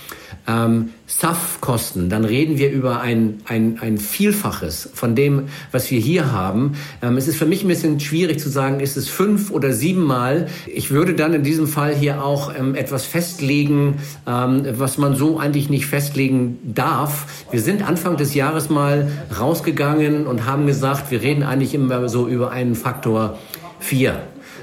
ähm, 0.48 0.90
SAF-Kosten, 1.06 2.08
dann 2.08 2.24
reden 2.24 2.58
wir 2.58 2.70
über 2.70 3.00
ein, 3.00 3.40
ein, 3.46 3.78
ein 3.80 3.98
Vielfaches 3.98 4.88
von 4.94 5.14
dem, 5.14 5.48
was 5.70 5.90
wir 5.90 6.00
hier 6.00 6.32
haben. 6.32 6.72
Ähm, 7.02 7.16
es 7.16 7.28
ist 7.28 7.36
für 7.36 7.46
mich 7.46 7.62
ein 7.62 7.68
bisschen 7.68 8.00
schwierig 8.00 8.40
zu 8.40 8.48
sagen, 8.48 8.80
ist 8.80 8.96
es 8.96 9.08
fünf 9.08 9.50
oder 9.50 9.72
siebenmal. 9.72 10.48
Ich 10.66 10.90
würde 10.90 11.14
dann 11.14 11.34
in 11.34 11.42
diesem 11.42 11.66
Fall 11.66 11.94
hier 11.94 12.24
auch 12.24 12.52
ähm, 12.58 12.74
etwas 12.74 13.04
festlegen, 13.04 13.96
ähm, 14.26 14.62
was 14.72 14.98
man 14.98 15.14
so 15.14 15.38
eigentlich 15.38 15.68
nicht 15.68 15.86
festlegen 15.86 16.58
darf. 16.64 17.44
Wir 17.50 17.60
sind 17.60 17.86
Anfang 17.86 18.16
des 18.16 18.34
Jahres 18.34 18.70
mal 18.70 19.10
rausgegangen 19.38 20.26
und 20.26 20.46
haben 20.46 20.66
gesagt, 20.66 21.10
wir 21.10 21.22
reden 21.22 21.42
eigentlich 21.42 21.74
immer 21.74 22.08
so 22.08 22.26
über 22.26 22.50
einen 22.50 22.74
Faktor 22.74 23.38
vier. 23.80 24.22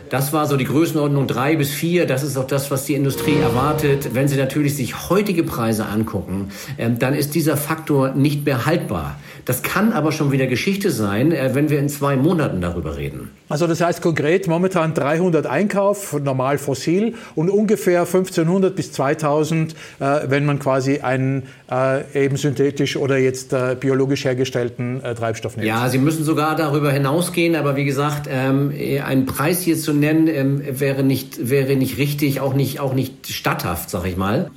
Das 0.10 0.34
war 0.34 0.46
so 0.46 0.56
die 0.56 0.66
Größenordnung 0.66 1.28
drei 1.28 1.56
bis 1.56 1.72
vier. 1.72 2.06
Das 2.06 2.24
ist 2.24 2.38
auch 2.38 2.48
das, 2.48 2.70
was 2.72 2.86
die 2.86 2.94
Industrie 2.94 3.38
erwartet. 3.38 4.14
Wenn 4.14 4.28
Sie 4.28 4.38
natürlich 4.38 4.76
sich 4.76 5.10
heutige 5.10 5.44
Preise 5.44 5.86
angucken, 5.86 6.50
ähm, 6.78 7.00
dann 7.00 7.14
ist 7.14 7.36
dieser 7.36 7.58
Faktor 7.58 8.12
nicht 8.12 8.46
mehr 8.46 8.66
haltbar. 8.66 9.20
Das 9.46 9.62
kann 9.62 9.94
aber 9.94 10.12
schon 10.12 10.32
wieder 10.32 10.48
Geschichte 10.48 10.90
sein, 10.90 11.32
äh, 11.32 11.52
wenn 11.54 11.70
wir 11.70 11.78
in 11.80 11.88
zwei 11.88 12.16
Monaten 12.16 12.62
darüber 12.62 12.98
reden. 12.98 13.30
Also 13.48 13.68
das 13.68 13.80
heißt 13.80 14.02
konkret 14.02 14.48
momentan 14.48 14.96
300 14.96 15.46
Einkauf, 15.46 16.20
normal 16.20 16.58
fossil 16.58 17.14
und 17.36 17.52
ungefähr 17.52 18.02
1500 18.02 18.76
bis 18.76 18.92
2000, 18.92 19.74
äh, 20.00 20.22
wenn 20.28 20.46
man 20.46 20.58
quasi 20.58 21.00
einen 21.00 21.44
äh, 21.72 22.26
eben 22.26 22.38
synthetisch 22.38 22.98
oder 22.98 23.18
jetzt 23.18 23.56
biologisch 23.80 24.26
hergestellten 24.26 25.02
Treibstoff 25.02 25.56
nimmt. 25.56 25.68
Ja, 25.68 25.88
Sie 25.90 25.98
müssen 25.98 26.24
sogar 26.24 26.56
darüber 26.56 26.92
hinausgehen, 26.92 27.56
aber 27.56 27.76
wie 27.76 27.86
gesagt, 27.86 28.28
ähm, 28.30 28.74
einen 29.04 29.26
Preis 29.26 29.62
hier 29.62 29.78
zu 29.78 29.94
nennen 29.94 30.28
ähm, 30.28 30.62
wäre 30.80 31.04
nicht 31.04 31.50
wäre 31.50 31.76
nicht 31.76 31.98
richtig, 31.98 32.40
auch 32.40 32.54
nicht 32.54 32.80
auch 32.80 32.94
nicht 32.94 33.28
statthaft, 33.28 33.90
sag 33.90 34.06
ich 34.06 34.18
mal 34.18 34.50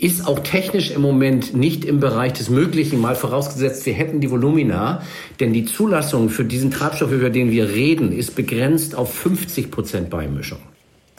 ist 0.00 0.26
auch 0.26 0.38
technisch 0.38 0.90
im 0.90 1.02
Moment 1.02 1.54
nicht 1.54 1.84
im 1.84 2.00
Bereich 2.00 2.32
des 2.32 2.48
Möglichen, 2.48 3.00
mal 3.00 3.14
vorausgesetzt, 3.14 3.84
wir 3.84 3.92
hätten 3.92 4.20
die 4.20 4.30
Volumina, 4.30 5.02
denn 5.40 5.52
die 5.52 5.66
Zulassung 5.66 6.30
für 6.30 6.44
diesen 6.44 6.70
Treibstoff, 6.70 7.12
über 7.12 7.30
den 7.30 7.50
wir 7.50 7.68
reden, 7.68 8.12
ist 8.12 8.34
begrenzt 8.34 8.94
auf 8.94 9.12
50 9.14 9.70
Prozent 9.70 10.10
Beimischung. 10.10 10.58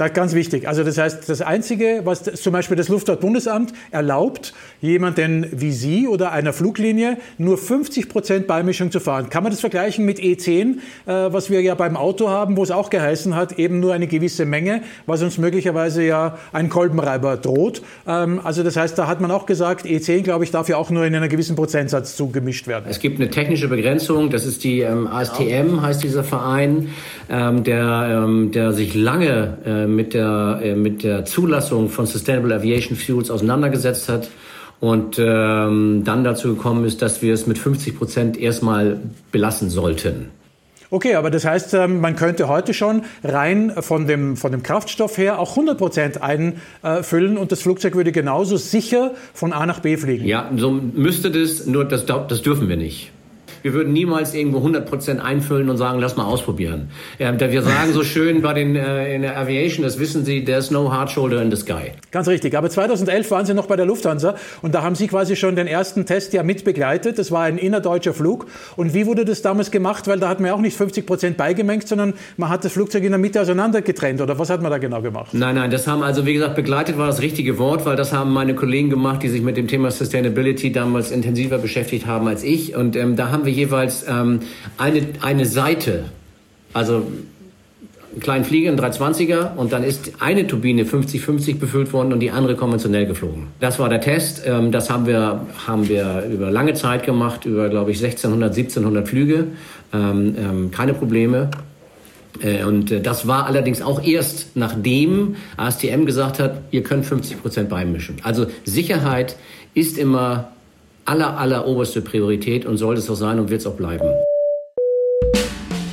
Das 0.01 0.13
ganz 0.13 0.33
wichtig. 0.33 0.67
Also 0.67 0.83
das 0.83 0.97
heißt, 0.97 1.29
das 1.29 1.41
Einzige, 1.43 2.01
was 2.05 2.23
zum 2.23 2.53
Beispiel 2.53 2.75
das 2.75 2.89
Luftfahrtbundesamt 2.89 3.71
erlaubt, 3.91 4.55
jemanden 4.81 5.45
wie 5.51 5.71
Sie 5.71 6.07
oder 6.07 6.31
einer 6.31 6.53
Fluglinie 6.53 7.17
nur 7.37 7.55
50 7.55 8.09
Prozent 8.09 8.47
Beimischung 8.47 8.89
zu 8.89 8.99
fahren. 8.99 9.29
Kann 9.29 9.43
man 9.43 9.51
das 9.51 9.59
vergleichen 9.59 10.03
mit 10.03 10.17
E10, 10.17 10.77
äh, 11.05 11.31
was 11.31 11.51
wir 11.51 11.61
ja 11.61 11.75
beim 11.75 11.95
Auto 11.95 12.29
haben, 12.29 12.57
wo 12.57 12.63
es 12.63 12.71
auch 12.71 12.89
geheißen 12.89 13.35
hat, 13.35 13.59
eben 13.59 13.79
nur 13.79 13.93
eine 13.93 14.07
gewisse 14.07 14.45
Menge, 14.45 14.81
was 15.05 15.21
uns 15.21 15.37
möglicherweise 15.37 16.03
ja 16.03 16.39
ein 16.51 16.69
Kolbenreiber 16.69 17.37
droht. 17.37 17.83
Ähm, 18.07 18.41
also 18.43 18.63
das 18.63 18.77
heißt, 18.77 18.97
da 18.97 19.05
hat 19.05 19.21
man 19.21 19.29
auch 19.29 19.45
gesagt, 19.45 19.85
E10, 19.85 20.23
glaube 20.23 20.45
ich, 20.45 20.49
darf 20.49 20.67
ja 20.67 20.77
auch 20.77 20.89
nur 20.89 21.05
in 21.05 21.13
einer 21.13 21.27
gewissen 21.27 21.55
Prozentsatz 21.55 22.15
zugemischt 22.15 22.65
werden. 22.65 22.85
Es 22.89 22.99
gibt 22.99 23.19
eine 23.19 23.29
technische 23.29 23.67
Begrenzung, 23.67 24.31
das 24.31 24.47
ist 24.47 24.63
die 24.63 24.79
ähm, 24.79 25.05
ASTM, 25.05 25.79
heißt 25.83 26.03
dieser 26.03 26.23
Verein, 26.23 26.89
ähm, 27.29 27.63
der, 27.63 28.23
ähm, 28.25 28.51
der 28.51 28.73
sich 28.73 28.95
lange 28.95 29.59
äh, 29.63 29.90
mit 29.95 30.13
der, 30.13 30.59
äh, 30.63 30.75
mit 30.75 31.03
der 31.03 31.25
Zulassung 31.25 31.89
von 31.89 32.05
Sustainable 32.05 32.55
Aviation 32.55 32.97
Fuels 32.97 33.29
auseinandergesetzt 33.29 34.09
hat 34.09 34.29
und 34.79 35.17
ähm, 35.19 36.03
dann 36.03 36.23
dazu 36.23 36.55
gekommen 36.55 36.85
ist, 36.85 37.01
dass 37.01 37.21
wir 37.21 37.33
es 37.33 37.47
mit 37.47 37.57
50 37.57 37.97
Prozent 37.97 38.37
erstmal 38.37 38.99
belassen 39.31 39.69
sollten. 39.69 40.31
Okay, 40.93 41.15
aber 41.15 41.29
das 41.31 41.45
heißt, 41.45 41.73
ähm, 41.75 42.01
man 42.01 42.17
könnte 42.17 42.49
heute 42.49 42.73
schon 42.73 43.03
rein 43.23 43.71
von 43.79 44.07
dem, 44.07 44.35
von 44.35 44.51
dem 44.51 44.61
Kraftstoff 44.61 45.17
her 45.17 45.39
auch 45.39 45.51
100 45.51 45.77
Prozent 45.77 46.21
einfüllen 46.21 47.37
und 47.37 47.53
das 47.53 47.61
Flugzeug 47.61 47.95
würde 47.95 48.11
genauso 48.11 48.57
sicher 48.57 49.11
von 49.33 49.53
A 49.53 49.65
nach 49.65 49.79
B 49.79 49.95
fliegen. 49.95 50.25
Ja, 50.25 50.51
so 50.57 50.71
müsste 50.71 51.31
das, 51.31 51.65
nur 51.65 51.85
das, 51.85 52.05
das 52.05 52.41
dürfen 52.41 52.67
wir 52.67 52.75
nicht. 52.75 53.11
Wir 53.63 53.73
würden 53.73 53.93
niemals 53.93 54.33
irgendwo 54.33 54.57
100 54.57 54.89
Prozent 54.89 55.21
einfüllen 55.21 55.69
und 55.69 55.77
sagen, 55.77 55.99
lass 55.99 56.17
mal 56.17 56.25
ausprobieren. 56.25 56.89
Ja, 57.19 57.37
wir 57.39 57.61
sagen 57.61 57.93
so 57.93 58.03
schön 58.03 58.41
bei 58.41 58.53
den 58.53 58.75
äh, 58.75 59.13
in 59.15 59.21
der 59.21 59.37
Aviation, 59.37 59.83
das 59.83 59.99
wissen 59.99 60.25
Sie, 60.25 60.43
there's 60.43 60.71
no 60.71 60.91
hard 60.91 61.11
shoulder 61.11 61.41
in 61.41 61.51
the 61.51 61.57
sky. 61.57 61.91
Ganz 62.11 62.27
richtig. 62.27 62.55
Aber 62.55 62.69
2011 62.69 63.31
waren 63.31 63.45
Sie 63.45 63.53
noch 63.53 63.67
bei 63.67 63.75
der 63.75 63.85
Lufthansa 63.85 64.35
und 64.61 64.73
da 64.73 64.81
haben 64.81 64.95
Sie 64.95 65.07
quasi 65.07 65.35
schon 65.35 65.55
den 65.55 65.67
ersten 65.67 66.05
Test 66.05 66.33
ja 66.33 66.43
mit 66.43 66.63
begleitet. 66.63 67.19
Das 67.19 67.31
war 67.31 67.43
ein 67.43 67.57
innerdeutscher 67.57 68.13
Flug. 68.13 68.47
Und 68.75 68.93
wie 68.93 69.05
wurde 69.05 69.25
das 69.25 69.41
damals 69.41 69.71
gemacht? 69.71 70.07
Weil 70.07 70.19
da 70.19 70.29
hat 70.29 70.39
man 70.39 70.47
ja 70.47 70.53
auch 70.53 70.61
nicht 70.61 70.75
50 70.75 71.05
Prozent 71.05 71.37
beigemengt, 71.37 71.87
sondern 71.87 72.13
man 72.37 72.49
hat 72.49 72.65
das 72.65 72.71
Flugzeug 72.71 73.03
in 73.03 73.11
der 73.11 73.19
Mitte 73.19 73.41
auseinandergetrennt. 73.41 74.21
Oder 74.21 74.37
was 74.39 74.49
hat 74.49 74.61
man 74.61 74.71
da 74.71 74.77
genau 74.77 75.01
gemacht? 75.01 75.33
Nein, 75.33 75.55
nein, 75.55 75.71
das 75.71 75.87
haben 75.87 76.03
also, 76.03 76.25
wie 76.25 76.33
gesagt, 76.33 76.55
begleitet 76.55 76.97
war 76.97 77.07
das 77.07 77.21
richtige 77.21 77.57
Wort, 77.57 77.85
weil 77.85 77.95
das 77.95 78.13
haben 78.13 78.31
meine 78.31 78.55
Kollegen 78.55 78.89
gemacht, 78.89 79.23
die 79.23 79.29
sich 79.29 79.41
mit 79.41 79.57
dem 79.57 79.67
Thema 79.67 79.91
Sustainability 79.91 80.71
damals 80.71 81.11
intensiver 81.11 81.57
beschäftigt 81.57 82.05
haben 82.05 82.27
als 82.27 82.43
ich. 82.43 82.75
Und 82.75 82.95
ähm, 82.95 83.15
da 83.15 83.29
haben 83.29 83.45
wir 83.45 83.50
jeweils 83.51 84.05
ähm, 84.07 84.39
eine, 84.77 85.07
eine 85.21 85.45
Seite, 85.45 86.05
also 86.73 87.05
einen 88.11 88.19
kleinen 88.19 88.45
Flieger, 88.45 88.69
einen 88.69 88.79
320er, 88.79 89.55
und 89.55 89.71
dann 89.71 89.83
ist 89.83 90.13
eine 90.19 90.47
Turbine 90.47 90.83
50-50 90.83 91.59
befüllt 91.59 91.93
worden 91.93 92.11
und 92.11 92.19
die 92.19 92.31
andere 92.31 92.55
konventionell 92.55 93.05
geflogen. 93.05 93.47
Das 93.59 93.79
war 93.79 93.89
der 93.89 94.01
Test. 94.01 94.43
Ähm, 94.45 94.71
das 94.71 94.89
haben 94.89 95.05
wir, 95.05 95.41
haben 95.65 95.87
wir 95.87 96.25
über 96.31 96.51
lange 96.51 96.73
Zeit 96.73 97.05
gemacht, 97.05 97.45
über, 97.45 97.69
glaube 97.69 97.91
ich, 97.91 97.97
1600, 97.97 98.51
1700 98.51 99.07
Flüge. 99.07 99.47
Ähm, 99.93 100.35
ähm, 100.37 100.71
keine 100.71 100.93
Probleme. 100.93 101.49
Äh, 102.41 102.63
und 102.63 102.91
äh, 102.91 103.01
das 103.01 103.27
war 103.27 103.45
allerdings 103.45 103.81
auch 103.81 104.03
erst 104.03 104.55
nachdem 104.55 105.35
ASTM 105.57 106.05
gesagt 106.05 106.39
hat, 106.39 106.61
ihr 106.71 106.83
könnt 106.83 107.05
50 107.05 107.41
Prozent 107.41 107.69
beimischen. 107.69 108.17
Also 108.23 108.47
Sicherheit 108.63 109.35
ist 109.73 109.97
immer 109.97 110.51
aller, 111.05 111.37
aller 111.37 111.67
oberste 111.67 112.01
Priorität 112.01 112.65
und 112.65 112.77
sollte 112.77 112.99
es 113.01 113.09
auch 113.09 113.15
sein 113.15 113.39
und 113.39 113.49
wird 113.49 113.61
es 113.61 113.67
auch 113.67 113.75
bleiben. 113.75 114.07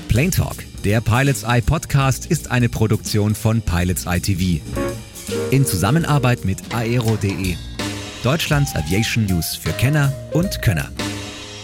Plane 0.09 0.31
Talk, 0.31 0.57
der 0.85 1.00
Pilots 1.00 1.45
Eye 1.45 1.62
Podcast, 1.62 2.27
ist 2.27 2.50
eine 2.50 2.69
Produktion 2.69 3.35
von 3.35 3.62
Pilots 3.62 4.07
Eye 4.07 4.21
TV. 4.21 4.61
In 5.50 5.65
Zusammenarbeit 5.65 6.45
mit 6.45 6.59
aero.de, 6.75 7.55
Deutschlands 8.23 8.75
Aviation 8.75 9.27
News 9.27 9.55
für 9.55 9.73
Kenner 9.73 10.12
und 10.33 10.61
Könner. 10.62 10.91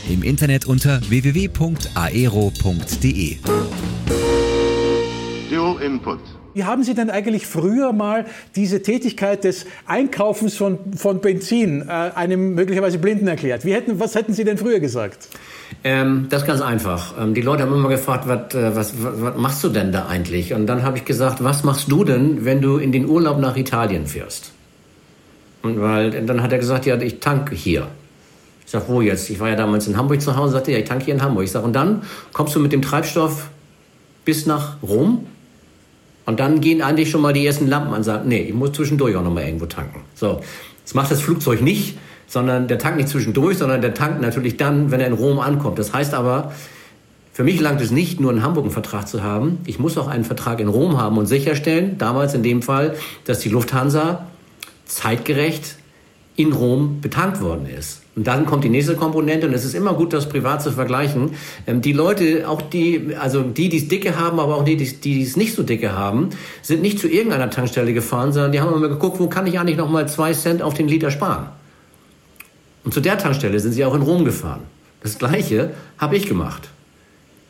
Im 0.09 0.23
Internet 0.23 0.67
unter 0.67 1.01
www.aero.de. 1.09 1.79
Dual 5.51 5.83
Input. 5.83 6.21
Wie 6.55 6.65
haben 6.65 6.85
Sie 6.85 6.95
denn 6.95 7.11
eigentlich 7.11 7.47
früher 7.47 7.93
mal 7.93 8.27
diese 8.55 8.81
Tätigkeit 8.81 9.43
des 9.43 9.67
Einkaufens 9.87 10.57
von, 10.57 10.79
von 10.97 11.21
Benzin 11.21 11.83
äh, 11.83 11.91
einem 11.91 12.55
möglicherweise 12.55 12.99
Blinden 12.99 13.27
erklärt? 13.27 13.65
Wie 13.65 13.75
hätten, 13.75 13.99
was 13.99 14.15
hätten 14.15 14.33
Sie 14.33 14.45
denn 14.45 14.57
früher 14.57 14.79
gesagt? 14.79 15.29
Ähm, 15.83 16.27
das 16.31 16.43
ist 16.43 16.47
ganz 16.47 16.61
einfach. 16.61 17.15
Ähm, 17.21 17.35
die 17.35 17.41
Leute 17.41 17.65
haben 17.65 17.75
immer 17.75 17.89
gefragt, 17.89 18.29
was, 18.29 18.55
äh, 18.55 18.77
was, 18.77 18.95
was 18.97 19.37
machst 19.37 19.65
du 19.65 19.69
denn 19.69 19.91
da 19.91 20.07
eigentlich? 20.07 20.55
Und 20.55 20.67
dann 20.67 20.85
habe 20.85 20.97
ich 20.97 21.05
gesagt, 21.05 21.43
was 21.43 21.65
machst 21.65 21.91
du 21.91 22.05
denn, 22.05 22.45
wenn 22.45 22.63
du 22.63 22.77
in 22.77 22.93
den 22.93 23.09
Urlaub 23.09 23.41
nach 23.41 23.57
Italien 23.57 24.07
fährst? 24.07 24.53
Und 25.63 25.81
weil 25.81 26.11
dann 26.11 26.41
hat 26.41 26.53
er 26.53 26.59
gesagt, 26.59 26.87
ja, 26.87 26.97
ich 27.01 27.19
tanke 27.19 27.57
hier. 27.57 27.89
Ich 28.65 28.71
sage, 28.71 28.85
wo 28.87 29.01
jetzt? 29.01 29.29
Ich 29.29 29.41
war 29.41 29.49
ja 29.49 29.57
damals 29.57 29.89
in 29.89 29.97
Hamburg 29.97 30.23
zu 30.23 30.37
Hause, 30.37 30.53
sagte, 30.53 30.71
ja, 30.71 30.79
ich 30.79 30.85
tanke 30.85 31.07
hier 31.07 31.15
in 31.15 31.23
Hamburg. 31.23 31.45
Ich 31.45 31.51
sage, 31.51 31.65
und 31.65 31.73
dann 31.73 32.03
kommst 32.33 32.55
du 32.55 32.61
mit 32.61 32.73
dem 32.73 32.83
Treibstoff 32.83 33.49
bis 34.25 34.47
nach 34.47 34.83
Rom? 34.83 35.27
Und 36.27 36.41
dann 36.41 36.61
gehen 36.61 36.83
eigentlich 36.83 37.11
schon 37.11 37.21
mal 37.21 37.33
die 37.33 37.47
ersten 37.47 37.67
Lampen 37.67 37.91
an 37.91 37.99
und 37.99 38.05
sagen, 38.05 38.29
nee, 38.29 38.43
ich 38.43 38.55
muss 38.55 38.73
zwischendurch 38.73 39.15
auch 39.17 39.23
noch 39.23 39.33
mal 39.33 39.45
irgendwo 39.45 39.67
tanken. 39.67 40.01
So, 40.15 40.41
das 40.83 40.95
macht 40.95 41.11
das 41.11 41.21
Flugzeug 41.21 41.61
nicht, 41.61 41.99
sondern 42.27 42.69
der 42.69 42.79
tankt 42.79 42.97
nicht 42.97 43.09
zwischendurch, 43.09 43.59
sondern 43.59 43.83
der 43.83 43.95
tankt 43.95 44.21
natürlich 44.21 44.57
dann, 44.57 44.91
wenn 44.91 45.01
er 45.01 45.07
in 45.07 45.13
Rom 45.13 45.39
ankommt. 45.39 45.79
Das 45.79 45.93
heißt 45.93 46.15
aber, 46.15 46.53
für 47.33 47.45
mich 47.45 47.61
langt 47.61 47.81
es 47.81 47.91
nicht, 47.91 48.21
nur 48.21 48.33
in 48.33 48.43
Hamburg 48.43 48.65
einen 48.65 48.73
Vertrag 48.73 49.09
zu 49.09 49.23
haben. 49.23 49.59
Ich 49.67 49.79
muss 49.79 49.99
auch 49.99 50.09
einen 50.09 50.25
Vertrag 50.25 50.61
in 50.61 50.69
Rom 50.69 50.99
haben 50.99 51.19
und 51.19 51.27
sicherstellen, 51.27 51.99
damals 51.99 52.33
in 52.33 52.43
dem 52.43 52.63
Fall, 52.63 52.97
dass 53.25 53.41
die 53.41 53.49
Lufthansa 53.49 54.27
zeitgerecht 54.87 55.77
in 56.37 56.53
Rom 56.53 57.01
betankt 57.01 57.41
worden 57.41 57.67
ist. 57.67 58.03
Und 58.17 58.27
dann 58.27 58.47
kommt 58.47 58.65
die 58.65 58.69
nächste 58.69 58.95
Komponente 58.95 59.47
und 59.47 59.55
es 59.55 59.65
ist 59.65 59.75
immer 59.75 59.95
gut, 59.95 60.13
das 60.13 60.29
privat 60.29 60.63
zu 60.63 60.71
vergleichen. 60.71 61.31
Ähm, 61.67 61.81
die 61.81 61.93
Leute, 61.93 62.49
auch 62.49 62.63
die, 62.63 63.15
also 63.19 63.43
die, 63.43 63.69
die 63.69 63.79
es 63.79 63.89
dicke 63.89 64.19
haben, 64.19 64.39
aber 64.39 64.57
auch 64.57 64.65
die, 64.65 64.77
die, 64.77 65.23
es 65.23 65.37
nicht 65.37 65.55
so 65.55 65.63
dicke 65.63 65.93
haben, 65.93 66.31
sind 66.63 66.83
nicht 66.83 66.99
zu 66.99 67.09
irgendeiner 67.09 67.51
Tankstelle 67.51 67.93
gefahren, 67.93 68.33
sondern 68.33 68.53
die 68.53 68.61
haben 68.61 68.75
immer 68.75 68.89
geguckt, 68.89 69.19
wo 69.19 69.29
kann 69.29 69.47
ich 69.47 69.59
eigentlich 69.59 69.77
noch 69.77 69.91
mal 69.91 70.09
zwei 70.09 70.33
Cent 70.33 70.63
auf 70.63 70.75
den 70.75 70.89
Liter 70.89 71.11
sparen. 71.11 71.47
Und 72.85 72.93
zu 72.93 73.01
der 73.01 73.19
Tankstelle 73.19 73.59
sind 73.59 73.73
sie 73.73 73.85
auch 73.85 73.95
in 73.95 74.03
Rom 74.03 74.25
gefahren. 74.25 74.63
Das 75.03 75.19
Gleiche 75.19 75.71
habe 75.99 76.17
ich 76.17 76.29
gemacht. 76.29 76.69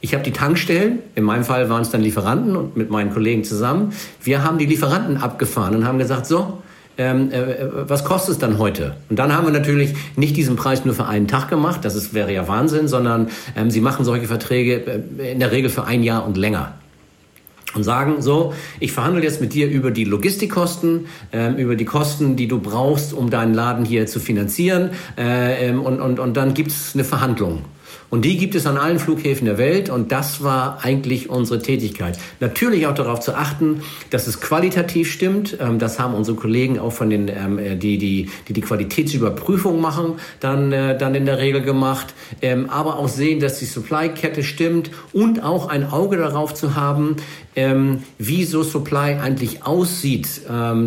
Ich 0.00 0.12
habe 0.12 0.22
die 0.22 0.32
Tankstellen, 0.32 0.98
in 1.14 1.24
meinem 1.24 1.44
Fall 1.44 1.70
waren 1.70 1.82
es 1.82 1.90
dann 1.90 2.02
Lieferanten 2.02 2.56
und 2.56 2.76
mit 2.76 2.90
meinen 2.90 3.12
Kollegen 3.12 3.42
zusammen, 3.42 3.92
wir 4.22 4.44
haben 4.44 4.58
die 4.58 4.66
Lieferanten 4.66 5.16
abgefahren 5.16 5.74
und 5.74 5.86
haben 5.86 5.98
gesagt, 5.98 6.26
so, 6.26 6.62
ähm, 6.98 7.30
äh, 7.32 7.88
was 7.88 8.04
kostet 8.04 8.34
es 8.34 8.38
dann 8.38 8.58
heute? 8.58 8.96
Und 9.08 9.18
dann 9.18 9.34
haben 9.34 9.46
wir 9.46 9.52
natürlich 9.52 9.94
nicht 10.16 10.36
diesen 10.36 10.56
Preis 10.56 10.84
nur 10.84 10.94
für 10.94 11.06
einen 11.06 11.28
Tag 11.28 11.48
gemacht, 11.48 11.84
das 11.84 11.94
ist, 11.94 12.14
wäre 12.14 12.32
ja 12.32 12.46
Wahnsinn, 12.48 12.88
sondern 12.88 13.28
ähm, 13.56 13.70
sie 13.70 13.80
machen 13.80 14.04
solche 14.04 14.26
Verträge 14.26 15.02
äh, 15.18 15.32
in 15.32 15.40
der 15.40 15.52
Regel 15.52 15.70
für 15.70 15.84
ein 15.84 16.02
Jahr 16.02 16.26
und 16.26 16.36
länger 16.36 16.74
und 17.74 17.82
sagen 17.82 18.22
so, 18.22 18.54
ich 18.80 18.92
verhandle 18.92 19.22
jetzt 19.22 19.40
mit 19.40 19.52
dir 19.52 19.68
über 19.68 19.90
die 19.90 20.04
Logistikkosten, 20.04 21.06
ähm, 21.32 21.56
über 21.56 21.76
die 21.76 21.84
Kosten, 21.84 22.36
die 22.36 22.48
du 22.48 22.60
brauchst, 22.60 23.12
um 23.12 23.30
deinen 23.30 23.54
Laden 23.54 23.84
hier 23.84 24.06
zu 24.06 24.20
finanzieren 24.20 24.90
äh, 25.18 25.68
ähm, 25.68 25.80
und, 25.82 26.00
und, 26.00 26.20
und 26.20 26.36
dann 26.36 26.54
gibt 26.54 26.70
es 26.70 26.92
eine 26.94 27.04
Verhandlung. 27.04 27.62
Und 28.14 28.24
die 28.24 28.36
gibt 28.36 28.54
es 28.54 28.64
an 28.64 28.76
allen 28.76 29.00
Flughäfen 29.00 29.44
der 29.44 29.58
Welt 29.58 29.90
und 29.90 30.12
das 30.12 30.44
war 30.44 30.84
eigentlich 30.84 31.30
unsere 31.30 31.60
Tätigkeit. 31.60 32.16
Natürlich 32.38 32.86
auch 32.86 32.94
darauf 32.94 33.18
zu 33.18 33.34
achten, 33.34 33.82
dass 34.10 34.28
es 34.28 34.40
qualitativ 34.40 35.10
stimmt. 35.10 35.58
Ähm, 35.58 35.80
das 35.80 35.98
haben 35.98 36.14
unsere 36.14 36.36
Kollegen 36.36 36.78
auch 36.78 36.92
von 36.92 37.10
den, 37.10 37.26
ähm, 37.26 37.58
äh, 37.58 37.74
die, 37.74 37.98
die, 37.98 38.30
die 38.46 38.52
die 38.52 38.60
Qualitätsüberprüfung 38.60 39.80
machen, 39.80 40.12
dann, 40.38 40.70
äh, 40.70 40.96
dann 40.96 41.16
in 41.16 41.26
der 41.26 41.38
Regel 41.38 41.62
gemacht. 41.62 42.14
Ähm, 42.40 42.70
aber 42.70 43.00
auch 43.00 43.08
sehen, 43.08 43.40
dass 43.40 43.58
die 43.58 43.64
Supply-Kette 43.64 44.44
stimmt 44.44 44.92
und 45.12 45.42
auch 45.42 45.66
ein 45.66 45.90
Auge 45.90 46.16
darauf 46.16 46.54
zu 46.54 46.76
haben, 46.76 47.16
wie 48.18 48.44
so 48.44 48.64
Supply 48.64 49.16
eigentlich 49.22 49.64
aussieht. 49.64 50.40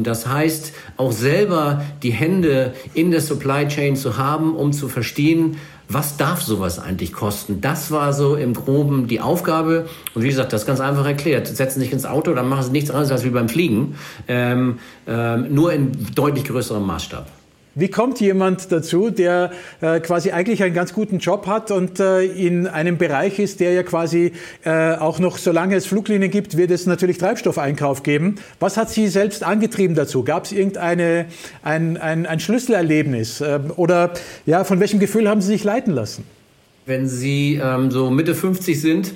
das 0.03 0.27
heißt, 0.27 0.73
auch 0.97 1.13
selber 1.13 1.81
die 2.03 2.11
Hände 2.11 2.73
in 2.93 3.11
der 3.11 3.21
Supply 3.21 3.69
Chain 3.69 3.95
zu 3.95 4.17
haben, 4.17 4.53
um 4.53 4.73
zu 4.73 4.89
verstehen, 4.89 5.55
Was 5.89 6.17
darf 6.17 6.41
sowas 6.41 6.79
eigentlich 6.79 7.13
kosten? 7.13 7.61
Das 7.61 7.91
war 7.91 8.11
so 8.11 8.35
im 8.35 8.53
Groben 8.53 9.07
die 9.07 9.21
Aufgabe. 9.21 9.87
Und 10.13 10.23
wie 10.23 10.27
gesagt, 10.27 10.51
das 10.51 10.61
ist 10.61 10.67
ganz 10.67 10.81
einfach 10.81 11.05
erklärt. 11.05 11.47
Setzen 11.47 11.79
sich 11.79 11.93
ins 11.93 12.05
Auto, 12.05 12.33
dann 12.33 12.49
machen 12.49 12.63
sie 12.63 12.71
nichts 12.71 12.89
anderes 12.89 13.11
als 13.11 13.23
wie 13.23 13.29
beim 13.29 13.47
Fliegen, 13.47 13.95
ähm, 14.27 14.79
ähm, 15.07 15.53
nur 15.53 15.71
in 15.71 16.13
deutlich 16.13 16.43
größerem 16.43 16.85
Maßstab. 16.85 17.36
Wie 17.79 17.89
kommt 17.89 18.19
jemand 18.19 18.71
dazu, 18.71 19.11
der 19.11 19.51
äh, 19.81 19.99
quasi 19.99 20.31
eigentlich 20.31 20.63
einen 20.63 20.73
ganz 20.73 20.93
guten 20.93 21.19
Job 21.19 21.45
hat 21.45 21.69
und 21.69 21.99
äh, 21.99 22.23
in 22.23 22.65
einem 22.65 22.97
Bereich 22.97 23.37
ist, 23.37 23.59
der 23.59 23.73
ja 23.73 23.83
quasi 23.83 24.31
äh, 24.65 24.95
auch 24.95 25.19
noch, 25.19 25.37
solange 25.37 25.75
es 25.75 25.85
Fluglinien 25.85 26.31
gibt, 26.31 26.57
wird 26.57 26.71
es 26.71 26.87
natürlich 26.87 27.19
Treibstoffeinkauf 27.19 28.01
geben. 28.01 28.37
Was 28.59 28.77
hat 28.77 28.89
Sie 28.89 29.07
selbst 29.07 29.43
angetrieben 29.43 29.95
dazu? 29.95 30.23
Gab 30.23 30.45
es 30.45 30.53
irgendeine 30.53 31.27
ein, 31.61 31.97
ein, 31.97 32.25
ein 32.25 32.39
Schlüsselerlebnis 32.39 33.41
ähm, 33.41 33.71
oder 33.75 34.11
ja, 34.47 34.63
von 34.63 34.79
welchem 34.79 34.99
Gefühl 34.99 35.29
haben 35.29 35.41
Sie 35.41 35.49
sich 35.49 35.63
leiten 35.63 35.93
lassen? 35.93 36.23
Wenn 36.87 37.07
Sie 37.07 37.61
ähm, 37.63 37.91
so 37.91 38.09
Mitte 38.09 38.33
50 38.33 38.81
sind, 38.81 39.13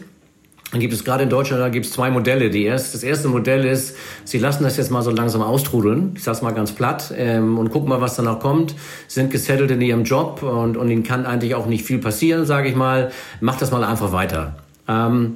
dann 0.71 0.79
gibt 0.79 0.93
es 0.93 1.03
gerade 1.03 1.23
in 1.23 1.29
Deutschland, 1.29 1.61
da 1.61 1.69
gibt 1.69 1.85
es 1.85 1.91
zwei 1.91 2.09
Modelle. 2.09 2.49
Die 2.49 2.63
erste, 2.63 2.93
das 2.93 3.03
erste 3.03 3.27
Modell 3.27 3.65
ist, 3.65 3.95
sie 4.23 4.39
lassen 4.39 4.63
das 4.63 4.77
jetzt 4.77 4.89
mal 4.89 5.01
so 5.01 5.11
langsam 5.11 5.41
austrudeln. 5.41 6.13
Ich 6.15 6.23
sag's 6.23 6.41
mal 6.41 6.51
ganz 6.51 6.71
platt 6.71 7.13
ähm, 7.15 7.57
und 7.57 7.71
gucken 7.71 7.89
mal, 7.89 7.99
was 7.99 8.15
danach 8.15 8.39
kommt. 8.39 8.75
Sind 9.07 9.31
gesettelt 9.31 9.69
in 9.71 9.81
ihrem 9.81 10.05
Job 10.05 10.41
und, 10.43 10.77
und 10.77 10.89
ihnen 10.89 11.03
kann 11.03 11.25
eigentlich 11.25 11.55
auch 11.55 11.65
nicht 11.65 11.83
viel 11.83 11.99
passieren, 11.99 12.45
sage 12.45 12.69
ich 12.69 12.75
mal. 12.75 13.11
Macht 13.41 13.61
das 13.61 13.71
mal 13.71 13.83
einfach 13.83 14.13
weiter. 14.13 14.55
Ähm, 14.87 15.35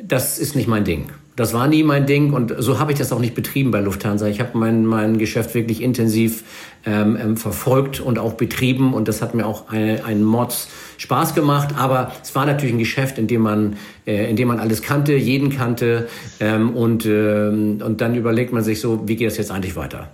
das 0.00 0.38
ist 0.38 0.54
nicht 0.54 0.68
mein 0.68 0.84
Ding. 0.84 1.10
Das 1.36 1.52
war 1.52 1.68
nie 1.68 1.82
mein 1.82 2.06
Ding 2.06 2.32
und 2.32 2.54
so 2.58 2.78
habe 2.78 2.92
ich 2.92 2.98
das 2.98 3.12
auch 3.12 3.18
nicht 3.18 3.34
betrieben 3.34 3.70
bei 3.70 3.80
Lufthansa. 3.80 4.26
Ich 4.26 4.40
habe 4.40 4.56
mein, 4.56 4.86
mein 4.86 5.18
Geschäft 5.18 5.54
wirklich 5.54 5.82
intensiv 5.82 6.44
ähm, 6.86 7.18
ähm, 7.20 7.36
verfolgt 7.36 8.00
und 8.00 8.18
auch 8.18 8.32
betrieben 8.32 8.94
und 8.94 9.06
das 9.06 9.20
hat 9.20 9.34
mir 9.34 9.46
auch 9.46 9.68
ein, 9.68 10.02
einen 10.02 10.24
Mods 10.24 10.68
Spaß 10.96 11.34
gemacht. 11.34 11.74
Aber 11.76 12.10
es 12.22 12.34
war 12.34 12.46
natürlich 12.46 12.74
ein 12.74 12.78
Geschäft, 12.78 13.18
in 13.18 13.26
dem 13.26 13.42
man, 13.42 13.76
äh, 14.06 14.30
in 14.30 14.36
dem 14.36 14.48
man 14.48 14.58
alles 14.58 14.80
kannte, 14.80 15.14
jeden 15.14 15.50
kannte 15.50 16.08
ähm, 16.40 16.74
und, 16.74 17.04
ähm, 17.04 17.82
und 17.84 18.00
dann 18.00 18.14
überlegt 18.14 18.54
man 18.54 18.64
sich 18.64 18.80
so, 18.80 19.06
wie 19.06 19.16
geht 19.16 19.28
es 19.28 19.36
jetzt 19.36 19.50
eigentlich 19.50 19.76
weiter? 19.76 20.08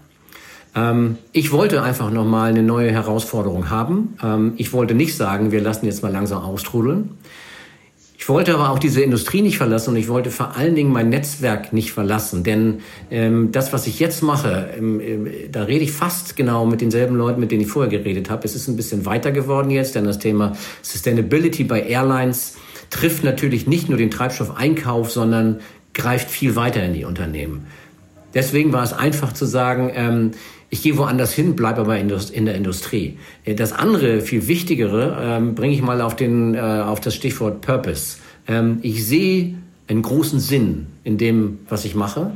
Ähm, 0.75 1.19
ich 1.31 1.53
wollte 1.53 1.85
einfach 1.85 2.11
nochmal 2.11 2.51
eine 2.51 2.65
neue 2.65 2.91
Herausforderung 2.91 3.71
haben. 3.71 4.17
Ähm, 4.25 4.55
ich 4.57 4.73
wollte 4.73 4.95
nicht 4.95 5.17
sagen, 5.17 5.53
wir 5.53 5.61
lassen 5.61 5.87
jetzt 5.87 6.03
mal 6.03 6.11
langsam 6.11 6.43
austrudeln. 6.43 7.11
Ich 8.23 8.29
wollte 8.29 8.55
aber 8.55 8.71
auch 8.71 8.79
diese 8.79 9.03
Industrie 9.03 9.43
nicht 9.43 9.59
verlassen 9.59 9.91
und 9.91 9.97
ich 9.97 10.07
wollte 10.07 10.31
vor 10.31 10.57
allen 10.57 10.77
Dingen 10.77 10.93
mein 10.93 11.09
Netzwerk 11.09 11.73
nicht 11.73 11.91
verlassen. 11.91 12.45
Denn 12.45 12.79
ähm, 13.11 13.51
das, 13.51 13.73
was 13.73 13.89
ich 13.89 13.99
jetzt 13.99 14.23
mache, 14.23 14.71
ähm, 14.79 15.01
äh, 15.01 15.49
da 15.51 15.65
rede 15.65 15.83
ich 15.83 15.91
fast 15.91 16.37
genau 16.37 16.65
mit 16.65 16.81
denselben 16.81 17.17
Leuten, 17.17 17.41
mit 17.41 17.51
denen 17.51 17.63
ich 17.63 17.67
vorher 17.67 17.91
geredet 17.91 18.31
habe. 18.31 18.45
Es 18.45 18.55
ist 18.55 18.69
ein 18.69 18.77
bisschen 18.77 19.07
weiter 19.07 19.33
geworden 19.33 19.71
jetzt, 19.71 19.97
denn 19.97 20.05
das 20.05 20.21
Thema 20.21 20.53
Sustainability 20.83 21.65
bei 21.65 21.83
Airlines 21.83 22.55
trifft 22.91 23.25
natürlich 23.25 23.67
nicht 23.67 23.89
nur 23.89 23.99
den 23.99 24.13
Treibstoffeinkauf, 24.13 25.11
sondern 25.11 25.59
greift 25.93 26.31
viel 26.31 26.55
weiter 26.55 26.81
in 26.85 26.95
die 26.95 27.05
Unternehmen. 27.05 27.67
Deswegen 28.35 28.73
war 28.73 28.85
es 28.85 28.93
einfach 28.93 29.33
zu 29.33 29.47
sagen, 29.47 29.91
ähm, 29.97 30.31
ich 30.73 30.83
gehe 30.83 30.97
woanders 30.97 31.35
hin, 31.35 31.55
bleibe 31.55 31.83
aber 31.83 31.99
in 31.99 32.09
der 32.47 32.55
Industrie. 32.55 33.19
Äh, 33.45 33.55
das 33.55 33.75
andere, 33.75 34.23
viel 34.23 34.49
wichtigere, 34.49 35.19
ähm, 35.21 35.55
bringe 35.55 35.75
ich 35.75 35.83
mal 35.83 36.01
auf, 36.01 36.17
den, 36.17 36.55
äh, 36.55 36.61
auf 36.61 36.99
das 36.99 37.15
Stichwort 37.15 37.61
Purpose. 37.61 38.17
Ähm, 38.49 38.79
ich 38.81 39.07
sehe 39.07 39.55
einen 39.87 40.01
großen 40.01 40.41
Sinn 40.41 40.87
in 41.05 41.19
dem, 41.19 41.59
was 41.69 41.85
ich 41.85 41.95
mache. 41.95 42.33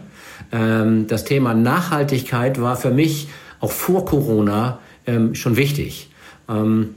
Ähm, 0.53 1.07
das 1.07 1.25
Thema 1.25 1.55
Nachhaltigkeit 1.55 2.61
war 2.61 2.77
für 2.77 2.91
mich 2.91 3.29
auch 3.61 3.73
vor 3.73 4.05
Corona 4.05 4.81
ähm, 5.07 5.35
schon 5.35 5.57
wichtig. 5.57 6.11
Ähm, 6.47 6.95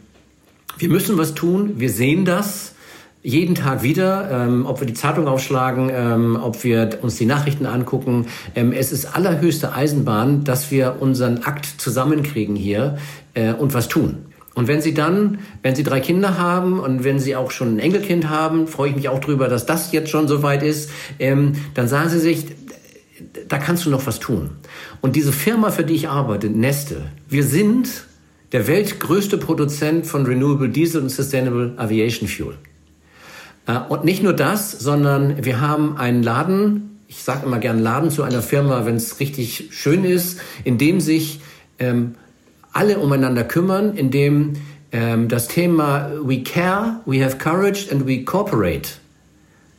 wir 0.77 0.89
müssen 0.89 1.17
was 1.17 1.35
tun, 1.35 1.75
wir 1.77 1.89
sehen 1.89 2.25
das 2.25 2.75
jeden 3.21 3.55
Tag 3.55 3.83
wieder, 3.83 4.29
ähm, 4.31 4.65
ob 4.65 4.79
wir 4.79 4.87
die 4.87 4.93
Zeitung 4.93 5.27
aufschlagen, 5.27 5.89
ähm, 5.93 6.39
ob 6.41 6.63
wir 6.63 6.99
uns 7.01 7.17
die 7.17 7.25
Nachrichten 7.25 7.65
angucken. 7.65 8.27
Ähm, 8.55 8.71
es 8.71 8.91
ist 8.91 9.15
allerhöchste 9.15 9.73
Eisenbahn, 9.73 10.43
dass 10.43 10.71
wir 10.71 10.97
unseren 10.99 11.43
Akt 11.43 11.65
zusammenkriegen 11.65 12.55
hier 12.55 12.97
äh, 13.33 13.51
und 13.53 13.73
was 13.73 13.89
tun. 13.89 14.25
Und 14.55 14.67
wenn 14.67 14.81
Sie 14.81 14.93
dann, 14.93 15.39
wenn 15.63 15.75
Sie 15.75 15.83
drei 15.83 15.99
Kinder 15.99 16.37
haben 16.37 16.79
und 16.79 17.03
wenn 17.03 17.19
Sie 17.19 17.35
auch 17.35 17.51
schon 17.51 17.75
ein 17.75 17.79
Enkelkind 17.79 18.29
haben, 18.29 18.67
freue 18.67 18.89
ich 18.89 18.95
mich 18.95 19.09
auch 19.09 19.19
drüber, 19.19 19.47
dass 19.47 19.65
das 19.65 19.91
jetzt 19.91 20.09
schon 20.09 20.27
so 20.27 20.41
weit 20.41 20.63
ist, 20.63 20.89
ähm, 21.19 21.53
dann 21.73 21.87
sagen 21.87 22.09
Sie 22.09 22.19
sich, 22.19 22.45
da 23.47 23.57
kannst 23.57 23.85
du 23.85 23.89
noch 23.89 24.07
was 24.07 24.19
tun. 24.19 24.51
Und 25.01 25.15
diese 25.15 25.33
Firma, 25.33 25.71
für 25.71 25.83
die 25.83 25.93
ich 25.93 26.09
arbeite, 26.09 26.49
Neste, 26.49 27.03
wir 27.27 27.43
sind 27.43 28.05
der 28.53 28.67
weltgrößte 28.67 29.37
Produzent 29.37 30.07
von 30.07 30.25
Renewable 30.25 30.69
Diesel 30.69 31.01
und 31.01 31.09
Sustainable 31.09 31.73
Aviation 31.77 32.27
Fuel. 32.27 32.55
Äh, 33.67 33.77
und 33.89 34.03
nicht 34.03 34.23
nur 34.23 34.33
das, 34.33 34.71
sondern 34.71 35.43
wir 35.43 35.61
haben 35.61 35.97
einen 35.97 36.23
Laden, 36.23 36.99
ich 37.07 37.23
sage 37.23 37.45
immer 37.45 37.59
gern 37.59 37.79
Laden 37.79 38.11
zu 38.11 38.23
einer 38.23 38.41
Firma, 38.41 38.85
wenn 38.85 38.95
es 38.95 39.19
richtig 39.19 39.69
schön 39.71 40.03
ist, 40.03 40.39
in 40.63 40.77
dem 40.77 40.99
sich 41.01 41.41
ähm, 41.79 42.15
alle 42.71 42.99
umeinander 42.99 43.43
kümmern, 43.43 43.95
in 43.95 44.11
dem 44.11 44.53
ähm, 44.91 45.27
das 45.27 45.47
Thema 45.47 46.11
We 46.21 46.43
care, 46.43 47.01
we 47.05 47.23
have 47.23 47.37
courage 47.37 47.87
and 47.91 48.07
we 48.07 48.23
cooperate 48.23 48.89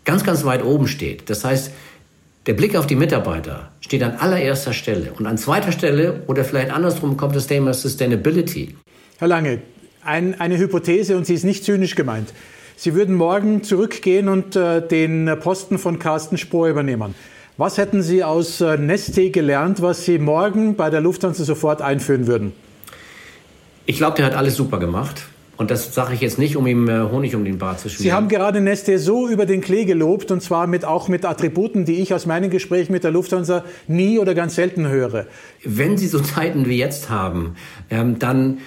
ganz, 0.05 0.25
ganz 0.25 0.45
weit 0.45 0.65
oben 0.65 0.89
steht. 0.89 1.31
Das 1.31 1.45
heißt, 1.45 1.71
der 2.47 2.55
Blick 2.55 2.75
auf 2.75 2.87
die 2.87 2.97
Mitarbeiter 2.97 3.71
steht 3.81 4.03
an 4.03 4.13
allererster 4.13 4.73
Stelle. 4.73 5.13
Und 5.13 5.27
an 5.27 5.39
zweiter 5.39 5.73
Stelle 5.73 6.23
oder 6.27 6.45
vielleicht 6.45 6.71
andersrum 6.71 7.17
kommt 7.17 7.37
das 7.37 7.47
Thema 7.47 7.75
Sustainability. 7.75 8.77
Herr 9.19 9.29
Lange, 9.29 9.61
ein, 10.03 10.41
eine 10.41 10.59
Hypothese 10.59 11.17
und 11.17 11.27
sie 11.27 11.35
ist 11.35 11.45
nicht 11.45 11.65
zynisch 11.65 11.95
gemeint. 11.95 12.33
Sie 12.83 12.95
würden 12.95 13.15
morgen 13.15 13.63
zurückgehen 13.63 14.31
und 14.31 14.57
äh, 14.57 14.81
den 14.81 15.31
Posten 15.43 15.77
von 15.77 15.99
Carsten 15.99 16.39
Spohr 16.39 16.67
übernehmen. 16.67 17.15
Was 17.59 17.77
hätten 17.77 18.01
Sie 18.01 18.25
aus 18.25 18.63
äh, 18.63 18.79
Neste 18.79 19.29
gelernt, 19.29 19.83
was 19.83 20.07
Sie 20.07 20.19
morgen 20.19 20.77
bei 20.77 20.89
der 20.89 21.03
Lufthansa 21.03 21.45
sofort 21.45 21.83
einführen 21.83 22.27
würden? 22.27 22.55
Ich 23.85 23.99
glaube, 23.99 24.17
der 24.17 24.25
hat 24.25 24.35
alles 24.35 24.57
super 24.57 24.79
gemacht. 24.79 25.27
Und 25.59 25.71
das 25.71 25.95
sage 25.95 26.15
ich 26.15 26.23
jetzt 26.23 26.39
nicht, 26.39 26.57
um 26.57 26.67
ihm 26.67 26.89
äh, 26.89 27.03
Honig 27.03 27.37
um 27.37 27.45
den 27.45 27.59
Bart 27.59 27.81
zu 27.81 27.91
schmieren. 27.91 28.03
Sie 28.03 28.13
haben 28.15 28.29
gerade 28.29 28.63
Neste 28.63 28.99
so 28.99 29.29
über 29.29 29.45
den 29.45 29.61
Klee 29.61 29.85
gelobt 29.85 30.31
und 30.31 30.43
zwar 30.43 30.67
mit, 30.67 30.87
auch 30.87 31.09
mit 31.09 31.27
Attributen, 31.27 31.85
die 31.85 31.97
ich 31.97 32.15
aus 32.15 32.25
meinen 32.25 32.49
Gesprächen 32.49 32.93
mit 32.93 33.05
der 33.05 33.11
Lufthansa 33.11 33.63
nie 33.89 34.19
oder 34.19 34.35
ganz 34.35 34.55
selten 34.55 34.89
höre. 34.89 35.27
Wenn 35.63 35.99
Sie 35.99 36.07
so 36.07 36.19
Zeiten 36.21 36.67
wie 36.67 36.79
jetzt 36.79 37.11
haben, 37.11 37.57
ähm, 37.91 38.19
dann 38.19 38.61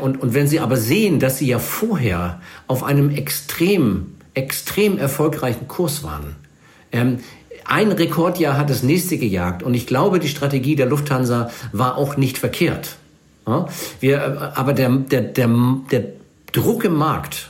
und, 0.00 0.20
und 0.20 0.34
wenn 0.34 0.46
Sie 0.46 0.60
aber 0.60 0.76
sehen, 0.76 1.18
dass 1.18 1.38
Sie 1.38 1.46
ja 1.46 1.58
vorher 1.58 2.40
auf 2.66 2.82
einem 2.82 3.10
extrem, 3.10 4.14
extrem 4.34 4.98
erfolgreichen 4.98 5.68
Kurs 5.68 6.02
waren, 6.02 6.36
ähm, 6.92 7.18
ein 7.64 7.92
Rekordjahr 7.92 8.56
hat 8.56 8.68
das 8.68 8.82
nächste 8.82 9.16
gejagt 9.16 9.62
und 9.62 9.74
ich 9.74 9.86
glaube, 9.86 10.18
die 10.18 10.28
Strategie 10.28 10.74
der 10.74 10.86
Lufthansa 10.86 11.50
war 11.72 11.96
auch 11.96 12.16
nicht 12.16 12.36
verkehrt. 12.38 12.96
Ja? 13.46 13.68
Wir, 14.00 14.16
äh, 14.16 14.58
aber 14.58 14.72
der, 14.72 14.90
der, 14.90 15.20
der, 15.20 15.48
der 15.90 16.04
Druck 16.52 16.84
im 16.84 16.94
Markt, 16.94 17.49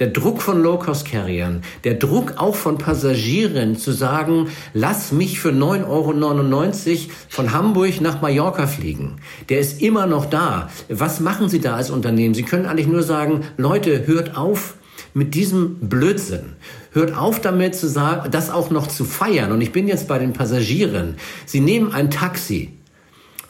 der 0.00 0.08
Druck 0.08 0.42
von 0.42 0.62
Low-Cost-Carriern, 0.62 1.62
der 1.84 1.94
Druck 1.94 2.34
auch 2.38 2.56
von 2.56 2.78
Passagieren 2.78 3.76
zu 3.76 3.92
sagen, 3.92 4.48
lass 4.74 5.12
mich 5.12 5.38
für 5.38 5.50
9,99 5.50 5.86
Euro 5.86 7.10
von 7.28 7.52
Hamburg 7.52 8.00
nach 8.00 8.20
Mallorca 8.20 8.66
fliegen, 8.66 9.16
der 9.48 9.60
ist 9.60 9.80
immer 9.80 10.06
noch 10.06 10.26
da. 10.26 10.70
Was 10.88 11.20
machen 11.20 11.48
Sie 11.48 11.60
da 11.60 11.76
als 11.76 11.90
Unternehmen? 11.90 12.34
Sie 12.34 12.42
können 12.42 12.66
eigentlich 12.66 12.88
nur 12.88 13.02
sagen, 13.02 13.42
Leute, 13.56 14.06
hört 14.06 14.36
auf 14.36 14.74
mit 15.14 15.34
diesem 15.34 15.76
Blödsinn. 15.80 16.54
Hört 16.92 17.16
auf 17.16 17.40
damit 17.40 17.74
zu 17.74 17.88
sagen, 17.88 18.30
das 18.30 18.50
auch 18.50 18.70
noch 18.70 18.86
zu 18.86 19.04
feiern. 19.04 19.52
Und 19.52 19.60
ich 19.60 19.72
bin 19.72 19.86
jetzt 19.86 20.08
bei 20.08 20.18
den 20.18 20.32
Passagieren. 20.32 21.16
Sie 21.46 21.60
nehmen 21.60 21.92
ein 21.92 22.10
Taxi 22.10 22.79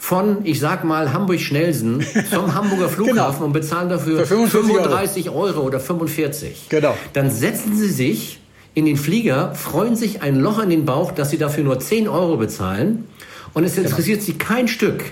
von, 0.01 0.39
ich 0.45 0.59
sag 0.61 0.83
mal, 0.83 1.13
Hamburg-Schnelsen 1.13 2.03
zum 2.31 2.55
Hamburger 2.55 2.85
genau. 2.85 2.89
Flughafen 2.89 3.35
genau. 3.35 3.45
und 3.45 3.53
bezahlen 3.53 3.91
dafür 3.91 4.25
35 4.25 5.29
Euro. 5.29 5.41
Euro 5.41 5.61
oder 5.61 5.79
45. 5.79 6.71
Genau. 6.71 6.97
Dann 7.13 7.31
setzen 7.31 7.77
Sie 7.77 7.91
sich 7.91 8.41
in 8.73 8.87
den 8.87 8.97
Flieger, 8.97 9.55
freuen 9.55 9.97
sich 9.97 10.23
ein 10.23 10.37
Loch 10.37 10.59
in 10.59 10.71
den 10.71 10.87
Bauch, 10.87 11.13
dass 11.13 11.29
Sie 11.29 11.37
dafür 11.37 11.65
nur 11.65 11.79
10 11.79 12.09
Euro 12.09 12.39
bezahlen. 12.39 13.05
Und 13.53 13.65
es 13.65 13.75
genau. 13.75 13.89
interessiert 13.89 14.21
genau. 14.21 14.27
Sie 14.27 14.39
kein 14.39 14.69
Stück, 14.69 15.05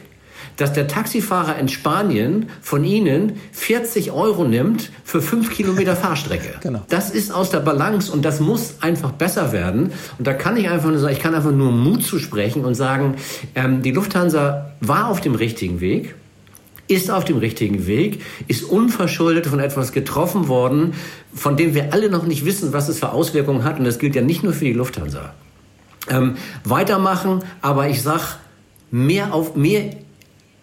dass 0.58 0.72
der 0.74 0.86
Taxifahrer 0.86 1.56
in 1.58 1.68
Spanien 1.68 2.50
von 2.60 2.84
Ihnen 2.84 3.34
40 3.52 4.12
Euro 4.12 4.44
nimmt 4.44 4.90
für 5.04 5.22
5 5.22 5.50
Kilometer 5.50 5.96
Fahrstrecke. 5.96 6.56
Genau. 6.68 6.82
Das 6.88 7.08
ist 7.08 7.32
aus 7.32 7.50
der 7.50 7.60
Balance 7.60 8.12
und 8.12 8.24
das 8.24 8.40
muss 8.40 8.74
einfach 8.80 9.12
besser 9.12 9.52
werden. 9.52 9.92
Und 10.18 10.26
da 10.26 10.34
kann 10.34 10.56
ich 10.56 10.68
einfach 10.68 10.90
nur 10.90 10.98
sagen, 10.98 11.14
ich 11.14 11.20
kann 11.20 11.34
einfach 11.34 11.52
nur 11.52 11.70
Mut 11.70 12.02
zu 12.02 12.18
sprechen 12.18 12.64
und 12.64 12.74
sagen, 12.74 13.14
ähm, 13.54 13.80
die 13.80 13.92
Lufthansa 13.92 14.72
war 14.80 15.08
auf 15.08 15.20
dem 15.20 15.34
richtigen 15.34 15.80
Weg 15.80 16.14
ist 16.88 17.10
auf 17.10 17.24
dem 17.24 17.36
richtigen 17.36 17.86
Weg, 17.86 18.22
ist 18.48 18.64
unverschuldet 18.64 19.46
von 19.46 19.60
etwas 19.60 19.92
getroffen 19.92 20.48
worden, 20.48 20.94
von 21.34 21.56
dem 21.56 21.74
wir 21.74 21.92
alle 21.92 22.10
noch 22.10 22.26
nicht 22.26 22.46
wissen, 22.46 22.72
was 22.72 22.88
es 22.88 22.98
für 22.98 23.12
Auswirkungen 23.12 23.62
hat. 23.62 23.78
Und 23.78 23.84
das 23.84 23.98
gilt 23.98 24.14
ja 24.14 24.22
nicht 24.22 24.42
nur 24.42 24.54
für 24.54 24.64
die 24.64 24.72
Lufthansa. 24.72 25.34
Ähm, 26.08 26.36
weitermachen, 26.64 27.44
aber 27.60 27.88
ich 27.90 28.02
sag 28.02 28.38
mehr 28.90 29.34
auf 29.34 29.54
mehr 29.54 29.90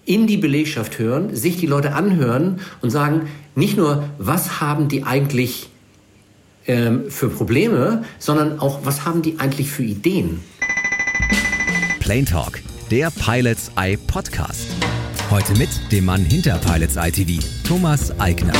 in 0.05 0.27
die 0.27 0.37
Belegschaft 0.37 0.99
hören, 0.99 1.35
sich 1.35 1.57
die 1.57 1.65
Leute 1.65 1.93
anhören 1.93 2.61
und 2.81 2.91
sagen, 2.91 3.27
nicht 3.55 3.77
nur, 3.77 4.03
was 4.17 4.61
haben 4.61 4.87
die 4.87 5.03
eigentlich 5.03 5.69
ähm, 6.67 7.09
für 7.09 7.29
Probleme, 7.29 8.03
sondern 8.19 8.59
auch, 8.59 8.85
was 8.85 9.05
haben 9.05 9.21
die 9.21 9.39
eigentlich 9.39 9.69
für 9.69 9.83
Ideen. 9.83 10.41
Plane 11.99 12.25
Talk, 12.25 12.61
der 12.91 13.11
Pilots 13.11 13.71
Eye 13.75 13.97
Podcast. 13.97 14.67
Heute 15.31 15.55
mit 15.55 15.69
dem 15.91 16.05
Mann 16.05 16.23
hinter 16.23 16.57
Pilots 16.59 16.97
Eye 16.97 17.11
TV, 17.11 17.43
Thomas 17.67 18.17
Eigner. 18.19 18.53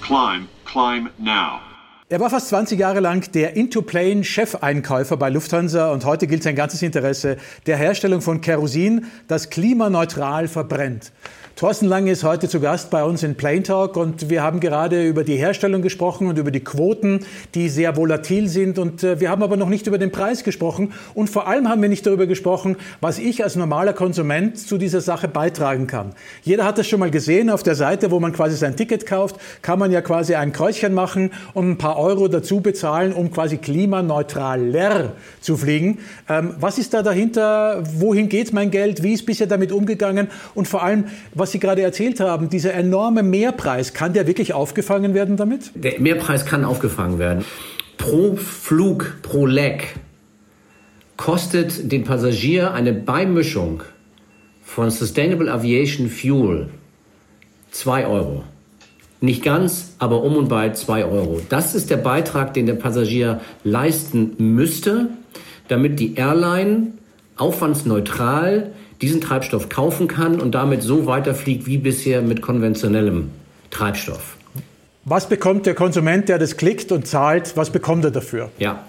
Climb, 0.00 0.46
climb 0.64 1.10
now. 1.18 1.58
Er 2.08 2.20
war 2.20 2.30
fast 2.30 2.50
20 2.50 2.78
Jahre 2.78 3.00
lang 3.00 3.32
der 3.32 3.56
Into-Plane-Chefeinkäufer 3.56 5.16
bei 5.16 5.28
Lufthansa 5.28 5.90
und 5.90 6.04
heute 6.04 6.28
gilt 6.28 6.44
sein 6.44 6.54
ganzes 6.54 6.80
Interesse 6.82 7.36
der 7.66 7.76
Herstellung 7.76 8.20
von 8.20 8.40
Kerosin, 8.40 9.06
das 9.26 9.50
klimaneutral 9.50 10.46
verbrennt. 10.46 11.10
Thorsten 11.56 11.86
Lange 11.86 12.10
ist 12.10 12.22
heute 12.22 12.50
zu 12.50 12.60
Gast 12.60 12.90
bei 12.90 13.02
uns 13.02 13.22
in 13.22 13.34
Plane 13.34 13.62
Talk 13.62 13.96
und 13.96 14.28
wir 14.28 14.42
haben 14.42 14.60
gerade 14.60 15.08
über 15.08 15.24
die 15.24 15.36
Herstellung 15.36 15.80
gesprochen 15.80 16.26
und 16.26 16.36
über 16.36 16.50
die 16.50 16.60
Quoten, 16.60 17.20
die 17.54 17.70
sehr 17.70 17.96
volatil 17.96 18.46
sind 18.46 18.78
und 18.78 19.02
äh, 19.02 19.20
wir 19.20 19.30
haben 19.30 19.42
aber 19.42 19.56
noch 19.56 19.70
nicht 19.70 19.86
über 19.86 19.96
den 19.96 20.12
Preis 20.12 20.44
gesprochen 20.44 20.92
und 21.14 21.30
vor 21.30 21.48
allem 21.48 21.66
haben 21.66 21.80
wir 21.80 21.88
nicht 21.88 22.06
darüber 22.06 22.26
gesprochen, 22.26 22.76
was 23.00 23.18
ich 23.18 23.42
als 23.42 23.56
normaler 23.56 23.94
Konsument 23.94 24.58
zu 24.58 24.76
dieser 24.76 25.00
Sache 25.00 25.28
beitragen 25.28 25.86
kann. 25.86 26.12
Jeder 26.42 26.66
hat 26.66 26.76
das 26.76 26.88
schon 26.88 27.00
mal 27.00 27.10
gesehen 27.10 27.48
auf 27.48 27.62
der 27.62 27.74
Seite, 27.74 28.10
wo 28.10 28.20
man 28.20 28.34
quasi 28.34 28.54
sein 28.54 28.76
Ticket 28.76 29.06
kauft, 29.06 29.36
kann 29.62 29.78
man 29.78 29.90
ja 29.90 30.02
quasi 30.02 30.34
ein 30.34 30.52
Kreuzchen 30.52 30.92
machen 30.92 31.30
und 31.54 31.70
ein 31.70 31.78
paar 31.78 31.98
Euro 31.98 32.28
dazu 32.28 32.60
bezahlen, 32.60 33.14
um 33.14 33.30
quasi 33.30 33.56
klimaneutraler 33.56 35.14
zu 35.40 35.56
fliegen. 35.56 36.00
Ähm, 36.28 36.54
was 36.60 36.76
ist 36.76 36.92
da 36.92 37.02
dahinter? 37.02 37.82
Wohin 37.94 38.28
geht 38.28 38.52
mein 38.52 38.70
Geld? 38.70 39.02
Wie 39.02 39.14
ist 39.14 39.24
bisher 39.24 39.46
damit 39.46 39.72
umgegangen? 39.72 40.28
Und 40.54 40.68
vor 40.68 40.82
allem, 40.82 41.06
was 41.32 41.45
was 41.46 41.52
Sie 41.52 41.60
gerade 41.60 41.82
erzählt 41.82 42.18
haben, 42.18 42.48
dieser 42.48 42.74
enorme 42.74 43.22
Mehrpreis, 43.22 43.94
kann 43.94 44.12
der 44.12 44.26
wirklich 44.26 44.52
aufgefangen 44.52 45.14
werden 45.14 45.36
damit? 45.36 45.70
Der 45.76 46.00
Mehrpreis 46.00 46.44
kann 46.44 46.64
aufgefangen 46.64 47.20
werden. 47.20 47.44
Pro 47.98 48.34
Flug, 48.34 49.18
pro 49.22 49.46
Leg 49.46 49.94
kostet 51.16 51.92
den 51.92 52.02
Passagier 52.02 52.74
eine 52.74 52.92
Beimischung 52.92 53.84
von 54.64 54.90
Sustainable 54.90 55.48
Aviation 55.52 56.08
Fuel 56.08 56.68
2 57.70 58.08
Euro. 58.08 58.42
Nicht 59.20 59.44
ganz, 59.44 59.94
aber 60.00 60.24
um 60.24 60.36
und 60.36 60.48
bei 60.48 60.72
2 60.72 61.04
Euro. 61.04 61.40
Das 61.48 61.76
ist 61.76 61.90
der 61.90 61.98
Beitrag, 61.98 62.54
den 62.54 62.66
der 62.66 62.74
Passagier 62.74 63.40
leisten 63.62 64.32
müsste, 64.38 65.10
damit 65.68 66.00
die 66.00 66.16
Airline 66.16 66.88
aufwandsneutral 67.36 68.72
diesen 69.00 69.20
Treibstoff 69.20 69.68
kaufen 69.68 70.08
kann 70.08 70.40
und 70.40 70.54
damit 70.54 70.82
so 70.82 71.06
weiterfliegt 71.06 71.66
wie 71.66 71.78
bisher 71.78 72.22
mit 72.22 72.42
konventionellem 72.42 73.30
Treibstoff. 73.70 74.36
Was 75.04 75.28
bekommt 75.28 75.66
der 75.66 75.74
Konsument, 75.74 76.28
der 76.28 76.38
das 76.38 76.56
klickt 76.56 76.90
und 76.90 77.06
zahlt, 77.06 77.56
was 77.56 77.70
bekommt 77.70 78.04
er 78.04 78.10
dafür? 78.10 78.50
Ja. 78.58 78.84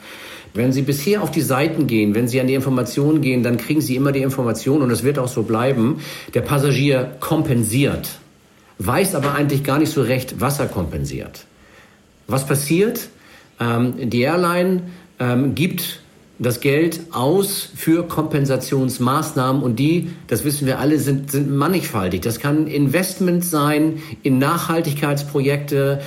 Wenn 0.54 0.72
Sie 0.72 0.82
bisher 0.82 1.22
auf 1.22 1.30
die 1.30 1.42
Seiten 1.42 1.86
gehen, 1.86 2.16
wenn 2.16 2.28
Sie 2.28 2.42
an 2.42 2.48
die 2.48 2.56
Informationen 2.56 3.22
gehen, 3.22 3.44
dann 3.44 3.58
kriegen 3.58 3.82
Sie 3.82 3.96
immer 3.96 4.12
die 4.12 4.24
Information 4.24 4.82
und 4.82 4.90
es 4.90 5.04
wird 5.04 5.20
auch 5.20 5.28
so 5.28 5.44
bleiben. 5.44 6.02
Der 6.34 6.42
Passagier 6.42 7.16
kompensiert, 7.20 8.10
weiß 8.80 9.14
aber 9.14 9.36
eigentlich 9.36 9.64
gar 9.64 9.78
nicht 9.78 9.92
so 9.92 10.02
recht, 10.02 10.40
was 10.40 10.60
er 10.60 10.68
kompensiert. 10.68 11.46
Was 12.26 12.48
passiert? 12.48 13.10
Ähm, 13.60 14.10
die 14.10 14.22
Airline 14.22 14.84
ähm, 15.20 15.54
gibt 15.54 16.02
das 16.40 16.60
Geld 16.60 17.00
aus 17.12 17.70
für 17.76 18.08
Kompensationsmaßnahmen 18.08 19.64
und 19.64 19.78
die, 19.78 20.10
das 20.28 20.44
wissen 20.44 20.68
wir 20.68 20.80
alle, 20.80 21.00
sind, 21.00 21.32
sind 21.32 21.52
mannigfaltig. 21.52 22.22
Das 22.22 22.40
kann 22.40 22.68
Investment 22.68 23.44
sein 23.44 24.02
in 24.24 24.38
Nachhaltigkeitsprojekte, 24.38 26.02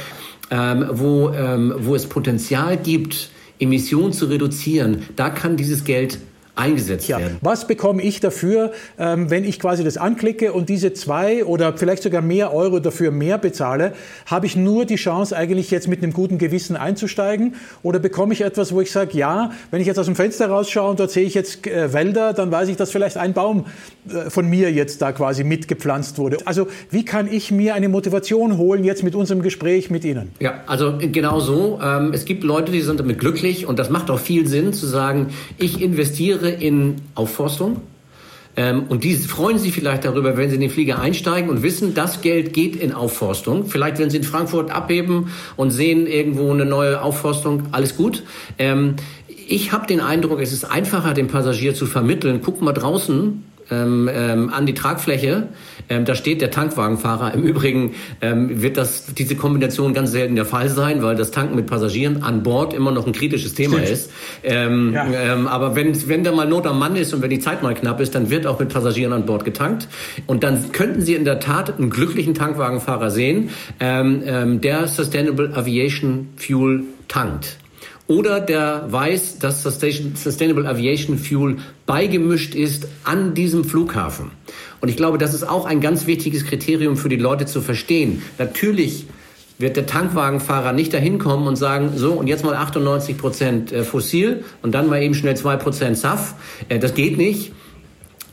ähm, 0.51 0.87
wo, 0.93 1.31
ähm, 1.31 1.75
wo 1.79 1.95
es 1.95 2.07
Potenzial 2.07 2.77
gibt, 2.77 3.31
Emissionen 3.59 4.13
zu 4.13 4.27
reduzieren. 4.27 5.03
Da 5.17 5.31
kann 5.31 5.57
dieses 5.57 5.85
Geld 5.85 6.19
eingesetzt 6.61 7.09
ja. 7.09 7.19
werden. 7.19 7.39
Was 7.41 7.67
bekomme 7.67 8.03
ich 8.03 8.21
dafür, 8.21 8.73
ähm, 8.99 9.31
wenn 9.31 9.45
ich 9.45 9.59
quasi 9.59 9.83
das 9.83 9.97
anklicke 9.97 10.53
und 10.53 10.69
diese 10.69 10.93
zwei 10.93 11.45
oder 11.45 11.77
vielleicht 11.77 12.03
sogar 12.03 12.23
mehr 12.23 12.53
Euro 12.55 12.79
dafür 12.81 13.11
mehr 13.11 13.39
bezahle? 13.39 13.93
Habe 14.27 14.47
ich 14.47 14.57
nur 14.57 14.85
die 14.85 14.97
Chance, 14.97 15.37
eigentlich 15.37 15.71
jetzt 15.71 15.89
mit 15.89 16.03
einem 16.03 16.13
guten 16.13 16.39
Gewissen 16.39 16.77
einzusteigen? 16.77 17.55
Oder 17.83 17.99
bekomme 17.99 18.33
ich 18.35 18.43
etwas, 18.43 18.73
wo 18.73 18.81
ich 18.81 18.93
sage, 18.93 19.17
ja, 19.17 19.53
wenn 19.71 19.81
ich 19.81 19.87
jetzt 19.87 19.99
aus 19.99 20.07
dem 20.07 20.17
Fenster 20.17 20.49
rausschaue 20.49 20.91
und 20.91 21.01
dort 21.01 21.11
sehe 21.11 21.25
ich 21.25 21.35
jetzt 21.35 21.67
äh, 21.67 21.93
Wälder, 21.93 22.33
dann 22.33 22.51
weiß 22.51 22.69
ich, 22.69 22.77
dass 22.77 22.91
vielleicht 22.91 23.17
ein 23.17 23.33
Baum 23.33 23.65
äh, 24.09 24.31
von 24.31 24.49
mir 24.49 24.73
jetzt 24.73 25.03
da 25.03 25.13
quasi 25.13 25.45
mitgepflanzt 25.45 26.19
wurde. 26.19 26.39
Also 26.45 26.69
wie 26.91 27.05
kann 27.05 27.31
ich 27.31 27.51
mir 27.51 27.75
eine 27.75 27.89
Motivation 27.89 28.59
holen 28.59 28.85
jetzt 28.85 29.03
mit 29.03 29.15
unserem 29.15 29.43
Gespräch 29.43 29.91
mit 29.91 30.05
Ihnen? 30.05 30.31
Ja, 30.41 30.61
also 30.67 30.99
genau 30.99 31.41
so. 31.41 31.81
Ähm, 31.83 32.13
es 32.13 32.25
gibt 32.25 32.45
Leute, 32.45 32.73
die 32.73 32.81
sind 32.81 33.01
damit 33.01 33.19
glücklich 33.19 33.67
und 33.67 33.79
das 33.79 33.91
macht 33.91 34.11
auch 34.11 34.19
viel 34.19 34.47
Sinn 34.47 34.73
zu 34.73 34.87
sagen, 34.87 35.29
ich 35.59 35.81
investiere 35.81 36.50
in 36.51 36.97
Aufforstung. 37.15 37.83
Ähm, 38.57 38.85
und 38.89 39.05
die 39.05 39.15
freuen 39.15 39.59
sich 39.59 39.73
vielleicht 39.73 40.05
darüber, 40.05 40.37
wenn 40.37 40.49
sie 40.49 40.57
in 40.57 40.61
den 40.61 40.71
Flieger 40.71 40.99
einsteigen 40.99 41.51
und 41.51 41.63
wissen, 41.63 41.95
das 41.95 42.21
Geld 42.21 42.53
geht 42.53 42.77
in 42.77 42.93
Aufforstung. 42.93 43.67
Vielleicht, 43.67 43.99
wenn 43.99 44.11
sie 44.11 44.19
in 44.19 44.25
Frankfurt 44.25 44.71
abheben 44.71 45.31
und 45.57 45.71
sehen 45.71 46.07
irgendwo 46.07 46.51
eine 46.51 46.65
neue 46.65 47.01
Aufforstung, 47.01 47.69
alles 47.73 47.97
gut. 47.97 48.25
Ähm, 48.59 48.97
ich 49.29 49.73
habe 49.73 49.87
den 49.87 50.01
Eindruck, 50.01 50.41
es 50.41 50.53
ist 50.53 50.65
einfacher, 50.65 51.15
dem 51.15 51.29
Passagier 51.29 51.75
zu 51.75 51.87
vermitteln, 51.87 52.41
guck 52.45 52.61
mal 52.61 52.73
draußen, 52.73 53.45
ähm, 53.71 54.09
ähm, 54.13 54.51
an 54.51 54.67
die 54.67 54.75
Tragfläche. 54.75 55.49
Ähm, 55.89 56.05
da 56.05 56.15
steht 56.15 56.41
der 56.41 56.51
Tankwagenfahrer. 56.51 57.35
Im 57.35 57.43
Übrigen 57.43 57.95
ähm, 58.21 58.63
wird 58.63 58.77
das 58.77 59.07
diese 59.15 59.37
Kombination 59.37 59.95
ganz 59.95 60.13
selten 60.13 60.37
der 60.37 60.45
Fall 60.45 60.69
sein, 60.69 61.03
weil 61.03 61.17
das 61.17 61.31
Tanken 61.31 61.57
mit 61.57 61.67
Passagieren 61.67 62.23
an 62.23 62.43
Bord 62.43 62.75
immer 62.75 62.93
noch 62.93 63.07
ein 63.07 63.13
kritisches 63.13 63.55
Thema 63.55 63.79
Stimmt. 63.79 63.91
ist. 63.91 64.11
Ähm, 64.43 64.93
ja. 64.95 65.07
Ähm, 65.11 65.47
aber 65.47 65.75
wenn 65.77 66.09
wenn 66.09 66.25
da 66.25 66.33
mal 66.33 66.47
Not 66.47 66.67
am 66.67 66.79
Mann 66.79 66.97
ist 66.97 67.13
und 67.15 67.23
wenn 67.23 67.31
die 67.31 67.41
Zeit 67.41 67.63
mal 67.63 67.75
knapp 67.75 68.01
ist, 68.01 68.15
dann 68.15 68.31
wird 68.31 68.47
auch 68.47 68.59
mit 68.59 68.69
Passagieren 68.69 69.13
an 69.13 69.27
Bord 69.27 69.45
getankt. 69.45 69.89
Und 70.27 70.45
dann 70.45 70.73
könnten 70.73 71.03
Sie 71.03 71.15
in 71.15 71.25
der 71.25 71.41
Tat 71.41 71.79
einen 71.79 71.91
glücklichen 71.91 72.35
Tankwagenfahrer 72.35 73.11
sehen, 73.11 73.51
ähm, 73.81 74.23
ähm, 74.25 74.61
der 74.61 74.87
Sustainable 74.89 75.55
Aviation 75.55 76.29
Fuel 76.37 76.85
tankt 77.09 77.59
oder 78.11 78.41
der 78.41 78.87
weiß, 78.89 79.39
dass 79.39 79.63
Sustainable 79.63 80.69
Aviation 80.69 81.17
Fuel 81.17 81.59
beigemischt 81.87 82.57
ist 82.57 82.89
an 83.05 83.35
diesem 83.35 83.63
Flughafen. 83.63 84.33
Und 84.81 84.89
ich 84.89 84.97
glaube, 84.97 85.17
das 85.17 85.33
ist 85.33 85.49
auch 85.49 85.65
ein 85.65 85.81
ganz 85.81 86.09
wichtiges 86.09 86.45
Kriterium 86.45 86.97
für 86.97 87.09
die 87.09 87.17
Leute 87.17 87.47
zu 87.47 87.61
verstehen. 87.61 88.21
Natürlich 88.37 89.07
wird 89.59 89.77
der 89.77 89.87
Tankwagenfahrer 89.87 90.73
nicht 90.73 90.93
dahin 90.93 91.21
kommen 91.21 91.47
und 91.47 91.55
sagen, 91.55 91.93
so 91.95 92.15
und 92.15 92.27
jetzt 92.27 92.45
mal 92.45 92.57
98 92.57 93.17
Prozent 93.17 93.71
äh, 93.71 93.85
fossil 93.85 94.43
und 94.61 94.75
dann 94.75 94.89
mal 94.89 95.01
eben 95.01 95.15
schnell 95.15 95.37
zwei 95.37 95.55
Prozent 95.55 95.97
SAF. 95.97 96.35
Äh, 96.69 96.81
das 96.81 96.95
geht 96.95 97.17
nicht. 97.17 97.53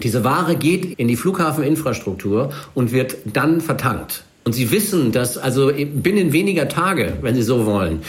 Diese 0.02 0.24
Ware 0.24 0.56
geht 0.56 0.98
in 0.98 1.08
die 1.08 1.16
Flughafeninfrastruktur 1.16 2.52
und 2.74 2.92
wird 2.94 3.18
dann 3.26 3.62
vertankt. 3.62 4.24
Und 4.48 4.54
Sie 4.54 4.72
wissen, 4.72 5.12
dass 5.12 5.38
also 5.38 5.74
binnen 5.74 6.32
weniger 6.32 6.70
Tage, 6.70 7.18
wenn 7.22 7.36
Sie 7.36 7.42
so 7.42 7.66
wollen, 7.66 8.00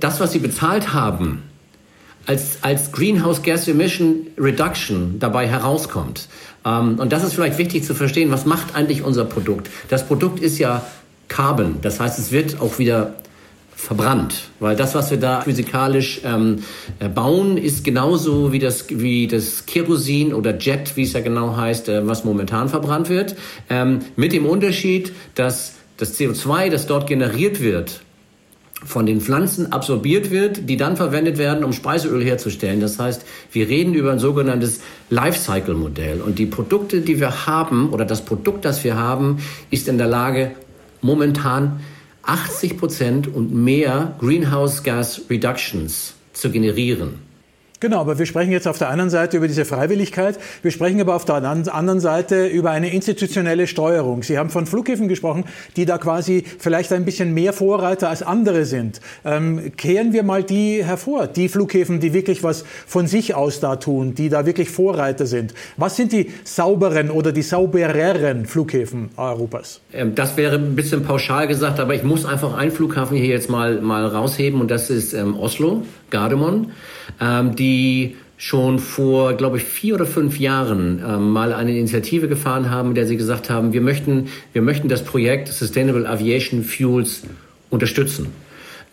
das, 0.00 0.18
was 0.18 0.32
Sie 0.32 0.40
bezahlt 0.40 0.92
haben, 0.92 1.44
als, 2.26 2.58
als 2.62 2.90
Greenhouse 2.90 3.44
Gas 3.44 3.68
Emission 3.68 4.26
Reduction 4.36 5.20
dabei 5.20 5.46
herauskommt. 5.46 6.26
Ähm, 6.64 6.98
und 6.98 7.12
das 7.12 7.22
ist 7.22 7.34
vielleicht 7.34 7.58
wichtig 7.58 7.84
zu 7.84 7.94
verstehen, 7.94 8.32
was 8.32 8.44
macht 8.44 8.74
eigentlich 8.74 9.04
unser 9.04 9.24
Produkt? 9.24 9.70
Das 9.88 10.04
Produkt 10.04 10.40
ist 10.40 10.58
ja 10.58 10.84
Carbon, 11.28 11.76
das 11.80 12.00
heißt, 12.00 12.18
es 12.18 12.32
wird 12.32 12.60
auch 12.60 12.80
wieder 12.80 13.14
verbrannt, 13.76 14.48
weil 14.58 14.74
das, 14.74 14.96
was 14.96 15.12
wir 15.12 15.18
da 15.18 15.42
physikalisch 15.42 16.22
ähm, 16.24 16.64
äh, 16.98 17.08
bauen, 17.08 17.56
ist 17.56 17.84
genauso 17.84 18.50
wie 18.50 18.58
das 18.58 18.86
wie 18.88 19.28
das 19.28 19.66
Kerosin 19.66 20.34
oder 20.34 20.58
Jet, 20.58 20.96
wie 20.96 21.02
es 21.02 21.12
ja 21.12 21.20
genau 21.20 21.56
heißt, 21.56 21.88
äh, 21.88 22.04
was 22.04 22.24
momentan 22.24 22.68
verbrannt 22.68 23.08
wird, 23.08 23.36
ähm, 23.70 24.00
mit 24.16 24.32
dem 24.32 24.46
Unterschied, 24.46 25.12
dass 25.36 25.74
das 25.96 26.18
CO2, 26.18 26.70
das 26.70 26.86
dort 26.86 27.06
generiert 27.06 27.60
wird, 27.60 28.02
von 28.84 29.06
den 29.06 29.20
Pflanzen 29.20 29.72
absorbiert 29.72 30.30
wird, 30.30 30.68
die 30.68 30.76
dann 30.76 30.96
verwendet 30.96 31.38
werden, 31.38 31.64
um 31.64 31.72
Speiseöl 31.72 32.22
herzustellen. 32.22 32.80
Das 32.80 32.98
heißt, 32.98 33.24
wir 33.52 33.68
reden 33.68 33.94
über 33.94 34.12
ein 34.12 34.18
sogenanntes 34.18 34.80
Lifecycle-Modell. 35.10 36.20
Und 36.20 36.38
die 36.38 36.46
Produkte, 36.46 37.00
die 37.00 37.18
wir 37.18 37.46
haben, 37.46 37.90
oder 37.90 38.04
das 38.04 38.24
Produkt, 38.24 38.64
das 38.64 38.84
wir 38.84 38.96
haben, 38.96 39.38
ist 39.70 39.88
in 39.88 39.96
der 39.96 40.06
Lage, 40.06 40.52
momentan 41.00 41.80
80 42.24 42.78
Prozent 42.78 43.26
und 43.34 43.54
mehr 43.54 44.14
Greenhouse 44.18 44.82
Gas 44.82 45.22
Reductions 45.30 46.14
zu 46.32 46.50
generieren. 46.50 47.23
Genau, 47.84 48.00
aber 48.00 48.18
wir 48.18 48.24
sprechen 48.24 48.50
jetzt 48.50 48.66
auf 48.66 48.78
der 48.78 48.88
einen 48.88 49.10
Seite 49.10 49.36
über 49.36 49.46
diese 49.46 49.66
Freiwilligkeit, 49.66 50.38
wir 50.62 50.70
sprechen 50.70 51.02
aber 51.02 51.14
auf 51.14 51.26
der 51.26 51.34
anderen 51.34 52.00
Seite 52.00 52.46
über 52.46 52.70
eine 52.70 52.90
institutionelle 52.90 53.66
Steuerung. 53.66 54.22
Sie 54.22 54.38
haben 54.38 54.48
von 54.48 54.64
Flughäfen 54.64 55.06
gesprochen, 55.06 55.44
die 55.76 55.84
da 55.84 55.98
quasi 55.98 56.44
vielleicht 56.58 56.94
ein 56.94 57.04
bisschen 57.04 57.34
mehr 57.34 57.52
Vorreiter 57.52 58.08
als 58.08 58.22
andere 58.22 58.64
sind. 58.64 59.02
Ähm, 59.26 59.72
kehren 59.76 60.14
wir 60.14 60.22
mal 60.22 60.42
die 60.42 60.82
hervor, 60.82 61.26
die 61.26 61.50
Flughäfen, 61.50 62.00
die 62.00 62.14
wirklich 62.14 62.42
was 62.42 62.64
von 62.86 63.06
sich 63.06 63.34
aus 63.34 63.60
da 63.60 63.76
tun, 63.76 64.14
die 64.14 64.30
da 64.30 64.46
wirklich 64.46 64.70
Vorreiter 64.70 65.26
sind. 65.26 65.52
Was 65.76 65.96
sind 65.96 66.12
die 66.12 66.32
sauberen 66.42 67.10
oder 67.10 67.32
die 67.32 67.42
saubereren 67.42 68.46
Flughäfen 68.46 69.10
Europas? 69.18 69.82
Ähm, 69.92 70.14
das 70.14 70.38
wäre 70.38 70.56
ein 70.56 70.74
bisschen 70.74 71.02
pauschal 71.02 71.48
gesagt, 71.48 71.78
aber 71.80 71.94
ich 71.94 72.02
muss 72.02 72.24
einfach 72.24 72.56
einen 72.56 72.72
Flughafen 72.72 73.18
hier 73.18 73.26
jetzt 73.26 73.50
mal, 73.50 73.82
mal 73.82 74.06
rausheben 74.06 74.62
und 74.62 74.70
das 74.70 74.88
ist 74.88 75.12
ähm, 75.12 75.38
Oslo, 75.38 75.82
Gardemon 76.08 76.68
ähm, 77.20 77.56
die 77.56 78.16
schon 78.36 78.78
vor, 78.78 79.34
glaube 79.34 79.58
ich, 79.58 79.64
vier 79.64 79.94
oder 79.94 80.06
fünf 80.06 80.38
Jahren 80.38 81.02
ähm, 81.06 81.30
mal 81.30 81.52
eine 81.52 81.76
Initiative 81.78 82.28
gefahren 82.28 82.70
haben, 82.70 82.90
in 82.90 82.94
der 82.94 83.06
sie 83.06 83.16
gesagt 83.16 83.48
haben, 83.48 83.72
wir 83.72 83.80
möchten, 83.80 84.28
wir 84.52 84.62
möchten 84.62 84.88
das 84.88 85.04
Projekt 85.04 85.48
Sustainable 85.48 86.08
Aviation 86.08 86.62
Fuels 86.62 87.22
unterstützen. 87.70 88.26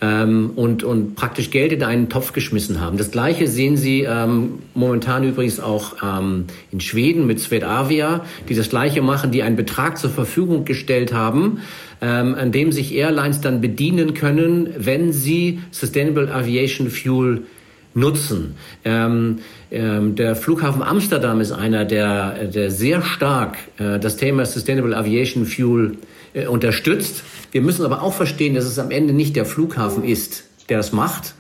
Ähm, 0.04 0.52
und, 0.56 0.84
und 0.84 1.14
praktisch 1.14 1.52
Geld 1.52 1.72
in 1.74 1.84
einen 1.84 2.10
Topf 2.10 2.34
geschmissen 2.34 2.82
haben. 2.82 2.98
Das 2.98 3.12
Gleiche 3.12 3.46
sehen 3.46 3.78
Sie 3.78 4.02
ähm, 4.02 4.54
momentan 4.74 5.24
übrigens 5.24 5.60
auch 5.60 5.98
ähm, 6.02 6.46
in 6.72 6.80
Schweden 6.80 7.28
mit 7.28 7.40
Swedavia, 7.40 8.26
die 8.50 8.56
das 8.56 8.70
Gleiche 8.70 9.04
machen, 9.04 9.30
die 9.30 9.44
einen 9.44 9.56
Betrag 9.56 10.00
zur 10.00 10.10
Verfügung 10.10 10.66
gestellt 10.66 11.14
haben, 11.14 11.60
ähm, 12.02 12.34
an 12.34 12.52
dem 12.52 12.72
sich 12.72 12.96
Airlines 12.96 13.42
dann 13.42 13.62
bedienen 13.62 14.16
können, 14.16 14.70
wenn 14.76 15.14
sie 15.14 15.60
Sustainable 15.70 16.34
Aviation 16.34 16.90
Fuel 16.90 17.44
nutzen. 17.94 18.56
Ähm, 18.86 19.40
ähm, 19.72 20.16
der 20.16 20.36
Flughafen 20.36 20.82
Amsterdam 20.82 21.42
ist 21.42 21.52
einer, 21.52 21.86
der, 21.86 22.46
der 22.46 22.72
sehr 22.72 23.02
stark 23.02 23.58
äh, 23.78 24.00
das 24.00 24.18
Thema 24.18 24.46
Sustainable 24.46 24.96
Aviation 24.96 25.46
Fuel 25.46 25.98
äh, 26.34 26.48
unterstützt. 26.48 27.24
Wir 27.52 27.62
müssen 27.62 27.86
aber 27.86 28.02
auch 28.02 28.14
verstehen, 28.14 28.56
dass 28.56 28.66
es 28.66 28.80
am 28.80 28.92
Ende 28.92 29.14
nicht 29.14 29.36
der 29.36 29.46
Flughafen 29.46 30.04
ist, 30.04 30.46
der 30.70 30.78
das 30.78 30.92
macht 30.94 31.36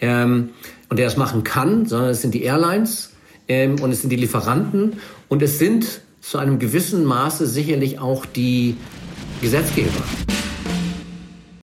ähm, 0.00 0.50
und 0.88 0.98
der 0.98 1.06
das 1.06 1.16
machen 1.16 1.44
kann, 1.44 1.86
sondern 1.86 2.10
es 2.10 2.22
sind 2.22 2.34
die 2.34 2.42
Airlines 2.42 3.12
ähm, 3.48 3.76
und 3.80 3.90
es 3.90 4.00
sind 4.00 4.10
die 4.10 4.16
Lieferanten 4.16 4.94
und 5.28 5.42
es 5.42 5.58
sind 5.58 6.00
zu 6.20 6.38
einem 6.38 6.58
gewissen 6.58 7.04
Maße 7.04 7.46
sicherlich 7.46 7.98
auch 7.98 8.26
die 8.26 8.76
Gesetzgeber. 9.40 10.02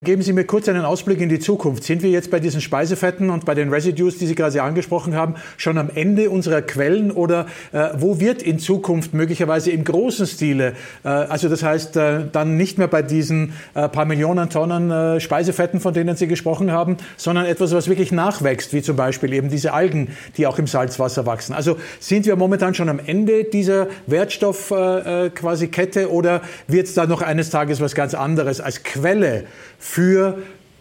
Geben 0.08 0.22
Sie 0.22 0.32
mir 0.32 0.46
kurz 0.46 0.70
einen 0.70 0.86
Ausblick 0.86 1.20
in 1.20 1.28
die 1.28 1.40
Zukunft. 1.40 1.84
Sind 1.84 2.02
wir 2.02 2.10
jetzt 2.10 2.32
bei 2.32 2.40
diesen 2.40 2.62
Speisefetten 2.62 3.30
und 3.30 3.44
bei 3.44 3.56
den 3.56 3.74
Residues, 3.74 4.18
die 4.18 4.26
Sie 4.26 4.36
gerade 4.36 4.64
angesprochen 4.64 5.16
haben, 5.16 5.36
schon 5.58 5.78
am 5.78 5.90
Ende 5.94 6.30
unserer 6.30 6.62
Quellen 6.62 7.12
oder 7.12 7.46
äh, 7.74 7.90
wo 7.98 8.22
wird 8.22 8.42
in 8.42 8.58
Zukunft 8.58 9.14
möglicherweise 9.14 9.72
im 9.72 9.84
großen 9.84 10.26
Stile, 10.26 10.76
äh, 11.04 11.10
also 11.10 11.50
das 11.50 11.62
heißt 11.62 11.98
äh, 11.98 12.22
dann 12.32 12.56
nicht 12.56 12.78
mehr 12.78 12.88
bei 12.88 13.02
diesen 13.02 13.52
äh, 13.74 13.90
paar 13.90 14.06
Millionen 14.06 14.50
Tonnen 14.50 14.92
äh, 14.92 15.20
Speisefetten, 15.20 15.82
von 15.82 15.94
denen 15.94 16.16
Sie 16.16 16.28
gesprochen 16.28 16.72
haben, 16.72 16.96
sondern 17.18 17.46
etwas, 17.46 17.74
was 17.74 17.90
wirklich 17.90 18.14
nachwächst, 18.14 18.72
wie 18.72 18.82
zum 18.82 18.96
Beispiel 18.96 19.34
eben 19.34 19.50
diese 19.50 19.74
Algen, 19.74 20.16
die 20.38 20.48
auch 20.48 20.58
im 20.58 20.68
Salzwasser 20.68 21.26
wachsen. 21.26 21.52
Also 21.52 21.76
sind 22.00 22.26
wir 22.26 22.38
momentan 22.38 22.74
schon 22.76 22.88
am 22.88 23.02
Ende 23.06 23.44
dieser 23.44 23.88
Wertstoff 24.06 24.72
äh, 24.72 25.32
quasi 25.32 25.68
Kette 25.68 26.10
oder 26.10 26.44
wird 26.70 26.88
es 26.88 26.94
da 26.94 27.06
noch 27.08 27.22
eines 27.22 27.50
Tages 27.50 27.82
was 27.82 27.94
ganz 27.94 28.14
anderes 28.14 28.62
als 28.62 28.84
Quelle 28.84 29.44
für 29.80 29.97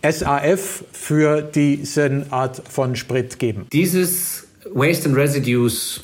SAF, 0.02 0.84
für 0.92 1.42
diese 1.42 2.26
Art 2.30 2.62
von 2.68 2.96
Sprit 2.96 3.38
geben? 3.38 3.66
Dieses 3.72 4.46
Waste 4.72 5.08
and 5.08 5.16
Residues 5.16 6.02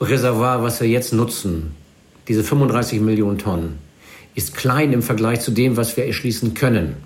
Reservoir, 0.00 0.62
was 0.62 0.80
wir 0.80 0.88
jetzt 0.88 1.12
nutzen, 1.12 1.74
diese 2.28 2.44
35 2.44 3.00
Millionen 3.00 3.38
Tonnen, 3.38 3.78
ist 4.34 4.54
klein 4.54 4.92
im 4.92 5.02
Vergleich 5.02 5.40
zu 5.40 5.50
dem, 5.50 5.76
was 5.76 5.96
wir 5.96 6.06
erschließen 6.06 6.52
können. 6.52 6.96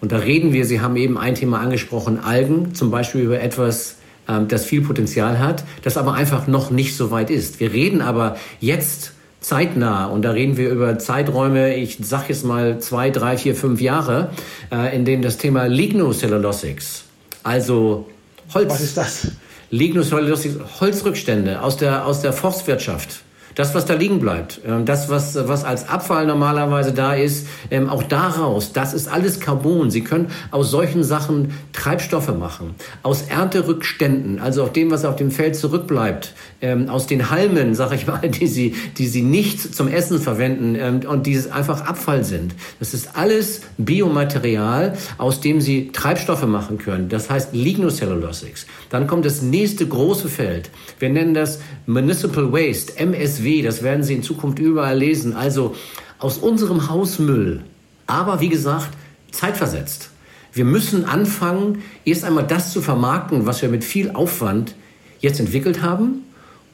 Und 0.00 0.12
da 0.12 0.18
reden 0.18 0.52
wir, 0.52 0.64
Sie 0.64 0.80
haben 0.80 0.96
eben 0.96 1.18
ein 1.18 1.34
Thema 1.34 1.58
angesprochen, 1.58 2.20
Algen, 2.20 2.74
zum 2.74 2.90
Beispiel 2.90 3.22
über 3.22 3.40
etwas, 3.40 3.96
ähm, 4.28 4.46
das 4.46 4.64
viel 4.64 4.82
Potenzial 4.82 5.40
hat, 5.40 5.64
das 5.82 5.96
aber 5.96 6.14
einfach 6.14 6.46
noch 6.46 6.70
nicht 6.70 6.96
so 6.96 7.10
weit 7.10 7.30
ist. 7.30 7.58
Wir 7.58 7.72
reden 7.72 8.02
aber 8.02 8.36
jetzt 8.60 9.12
zeitnah, 9.46 10.06
und 10.06 10.22
da 10.22 10.32
reden 10.32 10.56
wir 10.56 10.70
über 10.70 10.98
Zeiträume, 10.98 11.76
ich 11.76 11.98
sag 12.02 12.28
jetzt 12.28 12.44
mal 12.44 12.80
zwei, 12.80 13.10
drei, 13.10 13.38
vier, 13.38 13.54
fünf 13.54 13.80
Jahre, 13.80 14.30
äh, 14.72 14.96
in 14.96 15.04
denen 15.04 15.22
das 15.22 15.38
Thema 15.38 15.66
Lignocellulosics, 15.66 17.04
also 17.44 18.08
Holz. 18.52 18.68
Was 18.72 18.80
ist 18.80 18.96
das? 18.96 19.28
Lignocellulosics, 19.70 20.80
Holzrückstände 20.80 21.62
aus 21.62 21.76
der, 21.76 22.06
aus 22.06 22.22
der 22.22 22.32
Forstwirtschaft 22.32 23.22
das, 23.56 23.74
was 23.74 23.86
da 23.86 23.94
liegen 23.94 24.20
bleibt, 24.20 24.60
ähm, 24.66 24.84
das, 24.84 25.08
was, 25.08 25.34
was 25.48 25.64
als 25.64 25.88
Abfall 25.88 26.26
normalerweise 26.26 26.92
da 26.92 27.14
ist, 27.14 27.48
ähm, 27.70 27.88
auch 27.88 28.02
daraus, 28.02 28.72
das 28.72 28.92
ist 28.92 29.08
alles 29.08 29.40
Carbon. 29.40 29.90
Sie 29.90 30.02
können 30.02 30.28
aus 30.50 30.70
solchen 30.70 31.02
Sachen 31.02 31.52
Treibstoffe 31.72 32.32
machen, 32.36 32.74
aus 33.02 33.22
Ernterückständen, 33.22 34.38
also 34.40 34.62
auf 34.62 34.72
dem, 34.72 34.90
was 34.90 35.06
auf 35.06 35.16
dem 35.16 35.30
Feld 35.30 35.56
zurückbleibt, 35.56 36.34
ähm, 36.60 36.90
aus 36.90 37.06
den 37.06 37.30
Halmen, 37.30 37.74
sag 37.74 37.92
ich 37.92 38.06
mal, 38.06 38.20
die 38.28 38.46
sie, 38.46 38.74
die 38.98 39.08
sie 39.08 39.22
nicht 39.22 39.74
zum 39.74 39.88
Essen 39.88 40.20
verwenden 40.20 41.06
und 41.06 41.26
die 41.26 41.40
einfach 41.50 41.86
Abfall 41.86 42.24
sind. 42.24 42.54
Das 42.78 42.92
ist 42.92 43.16
alles 43.16 43.62
Biomaterial, 43.78 44.98
aus 45.16 45.40
dem 45.40 45.62
sie 45.62 45.92
Treibstoffe 45.92 46.46
machen 46.46 46.76
können. 46.76 47.08
Das 47.08 47.30
heißt 47.30 47.54
Lignocellulosics. 47.54 48.66
Dann 48.90 49.06
kommt 49.06 49.24
das 49.24 49.40
nächste 49.40 49.86
große 49.86 50.28
Feld. 50.28 50.70
Wir 50.98 51.08
nennen 51.08 51.32
das 51.32 51.60
Municipal 51.86 52.52
Waste, 52.52 52.98
MSW. 52.98 53.62
Das 53.62 53.82
werden 53.82 54.02
Sie 54.02 54.14
in 54.14 54.22
Zukunft 54.22 54.58
überall 54.58 54.98
lesen. 54.98 55.34
Also 55.34 55.74
aus 56.18 56.38
unserem 56.38 56.88
Hausmüll. 56.88 57.62
Aber 58.06 58.40
wie 58.40 58.48
gesagt, 58.48 58.90
zeitversetzt. 59.30 60.10
Wir 60.52 60.64
müssen 60.64 61.04
anfangen, 61.04 61.82
erst 62.04 62.24
einmal 62.24 62.46
das 62.46 62.72
zu 62.72 62.80
vermarkten, 62.80 63.46
was 63.46 63.62
wir 63.62 63.68
mit 63.68 63.84
viel 63.84 64.10
Aufwand 64.12 64.74
jetzt 65.20 65.38
entwickelt 65.38 65.82
haben, 65.82 66.24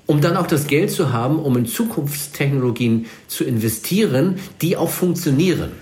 um 0.07 0.21
dann 0.21 0.37
auch 0.37 0.47
das 0.47 0.67
Geld 0.67 0.91
zu 0.91 1.13
haben, 1.13 1.39
um 1.39 1.57
in 1.57 1.67
Zukunftstechnologien 1.67 3.07
zu 3.27 3.45
investieren, 3.45 4.37
die 4.61 4.77
auch 4.77 4.91
funktionieren. 4.91 5.73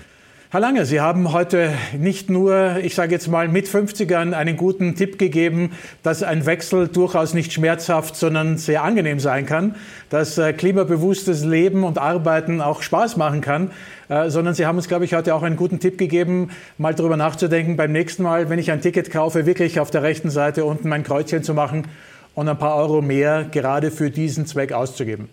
Herr 0.53 0.59
Lange, 0.59 0.85
Sie 0.85 0.99
haben 0.99 1.31
heute 1.31 1.73
nicht 1.97 2.29
nur, 2.29 2.75
ich 2.83 2.93
sage 2.93 3.13
jetzt 3.13 3.29
mal, 3.29 3.47
mit 3.47 3.69
50ern 3.69 4.33
einen 4.33 4.57
guten 4.57 4.95
Tipp 4.95 5.17
gegeben, 5.17 5.71
dass 6.03 6.23
ein 6.23 6.45
Wechsel 6.45 6.89
durchaus 6.89 7.33
nicht 7.33 7.53
schmerzhaft, 7.53 8.17
sondern 8.17 8.57
sehr 8.57 8.83
angenehm 8.83 9.21
sein 9.21 9.45
kann, 9.45 9.75
dass 10.09 10.37
äh, 10.37 10.51
klimabewusstes 10.51 11.45
Leben 11.45 11.85
und 11.85 11.99
Arbeiten 11.99 12.59
auch 12.59 12.81
Spaß 12.81 13.15
machen 13.15 13.39
kann, 13.39 13.71
äh, 14.09 14.29
sondern 14.29 14.53
Sie 14.53 14.65
haben 14.65 14.75
uns, 14.75 14.89
glaube 14.89 15.05
ich, 15.05 15.13
heute 15.13 15.35
auch 15.35 15.43
einen 15.43 15.55
guten 15.55 15.79
Tipp 15.79 15.97
gegeben, 15.97 16.49
mal 16.77 16.93
darüber 16.93 17.15
nachzudenken, 17.15 17.77
beim 17.77 17.93
nächsten 17.93 18.23
Mal, 18.23 18.49
wenn 18.49 18.59
ich 18.59 18.71
ein 18.71 18.81
Ticket 18.81 19.09
kaufe, 19.09 19.45
wirklich 19.45 19.79
auf 19.79 19.89
der 19.89 20.03
rechten 20.03 20.29
Seite 20.29 20.65
unten 20.65 20.89
mein 20.89 21.03
Kreuzchen 21.03 21.43
zu 21.43 21.53
machen 21.53 21.87
und 22.35 22.49
ein 22.49 22.57
paar 22.57 22.75
Euro 22.75 23.01
mehr 23.01 23.45
gerade 23.49 23.89
für 23.89 24.11
diesen 24.11 24.45
Zweck 24.45 24.73
auszugeben. 24.73 25.29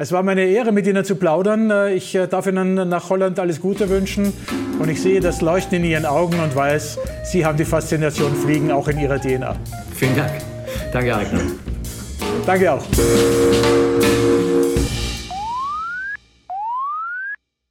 Es 0.00 0.12
war 0.12 0.22
meine 0.22 0.46
Ehre, 0.46 0.72
mit 0.72 0.86
Ihnen 0.86 1.04
zu 1.04 1.14
plaudern. 1.14 1.70
Äh, 1.70 1.92
ich 1.92 2.14
äh, 2.14 2.26
darf 2.26 2.46
Ihnen 2.46 2.88
nach 2.88 3.10
Holland 3.10 3.38
alles 3.38 3.60
Gute 3.60 3.90
wünschen. 3.90 4.32
Und 4.78 4.88
ich 4.88 5.02
sehe 5.02 5.20
das 5.20 5.42
Leuchten 5.42 5.76
in 5.76 5.84
Ihren 5.84 6.06
Augen 6.06 6.40
und 6.40 6.56
weiß, 6.56 6.98
Sie 7.24 7.44
haben 7.44 7.58
die 7.58 7.66
Faszination 7.66 8.34
Fliegen 8.34 8.72
auch 8.72 8.88
in 8.88 8.98
Ihrer 8.98 9.20
DNA. 9.20 9.56
Vielen 9.94 10.16
Dank. 10.16 10.32
Danke, 10.90 11.14
Eigner. 11.14 11.42
Danke 12.46 12.72
auch. 12.72 12.82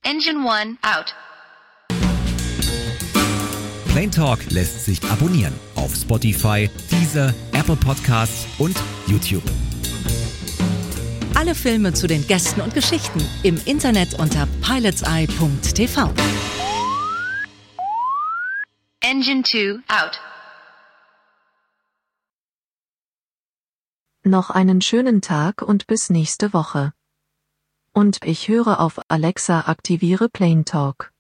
Engine 0.03 0.39
One 0.45 0.77
out. 0.83 1.15
Plain 3.91 4.11
Talk 4.11 4.37
lässt 4.51 4.85
sich 4.85 5.03
abonnieren 5.05 5.53
auf 5.75 5.95
Spotify, 5.95 6.69
Deezer, 6.91 7.33
Apple 7.53 7.75
Podcasts 7.75 8.45
und 8.59 8.75
YouTube. 9.07 9.41
Alle 11.39 11.56
Filme 11.56 11.93
zu 11.93 12.06
den 12.06 12.28
Gästen 12.28 12.60
und 12.60 12.73
Geschichten 12.73 13.25
im 13.43 13.58
Internet 13.63 14.19
unter 14.19 14.45
pilotseye.tv. 14.62 16.12
Engine 18.99 19.43
2 19.43 19.80
out. 19.88 20.19
Noch 24.25 24.49
einen 24.49 24.82
schönen 24.82 25.21
Tag 25.21 25.62
und 25.62 25.88
bis 25.88 26.10
nächste 26.10 26.52
Woche. 26.52 26.91
Und 27.93 28.17
ich 28.25 28.49
höre 28.49 28.82
auf 28.82 28.99
Alexa 29.08 29.62
aktiviere 29.62 30.28
Plane 30.28 30.65
Talk. 30.65 31.13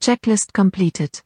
Checklist 0.00 0.54
completed. 0.54 1.20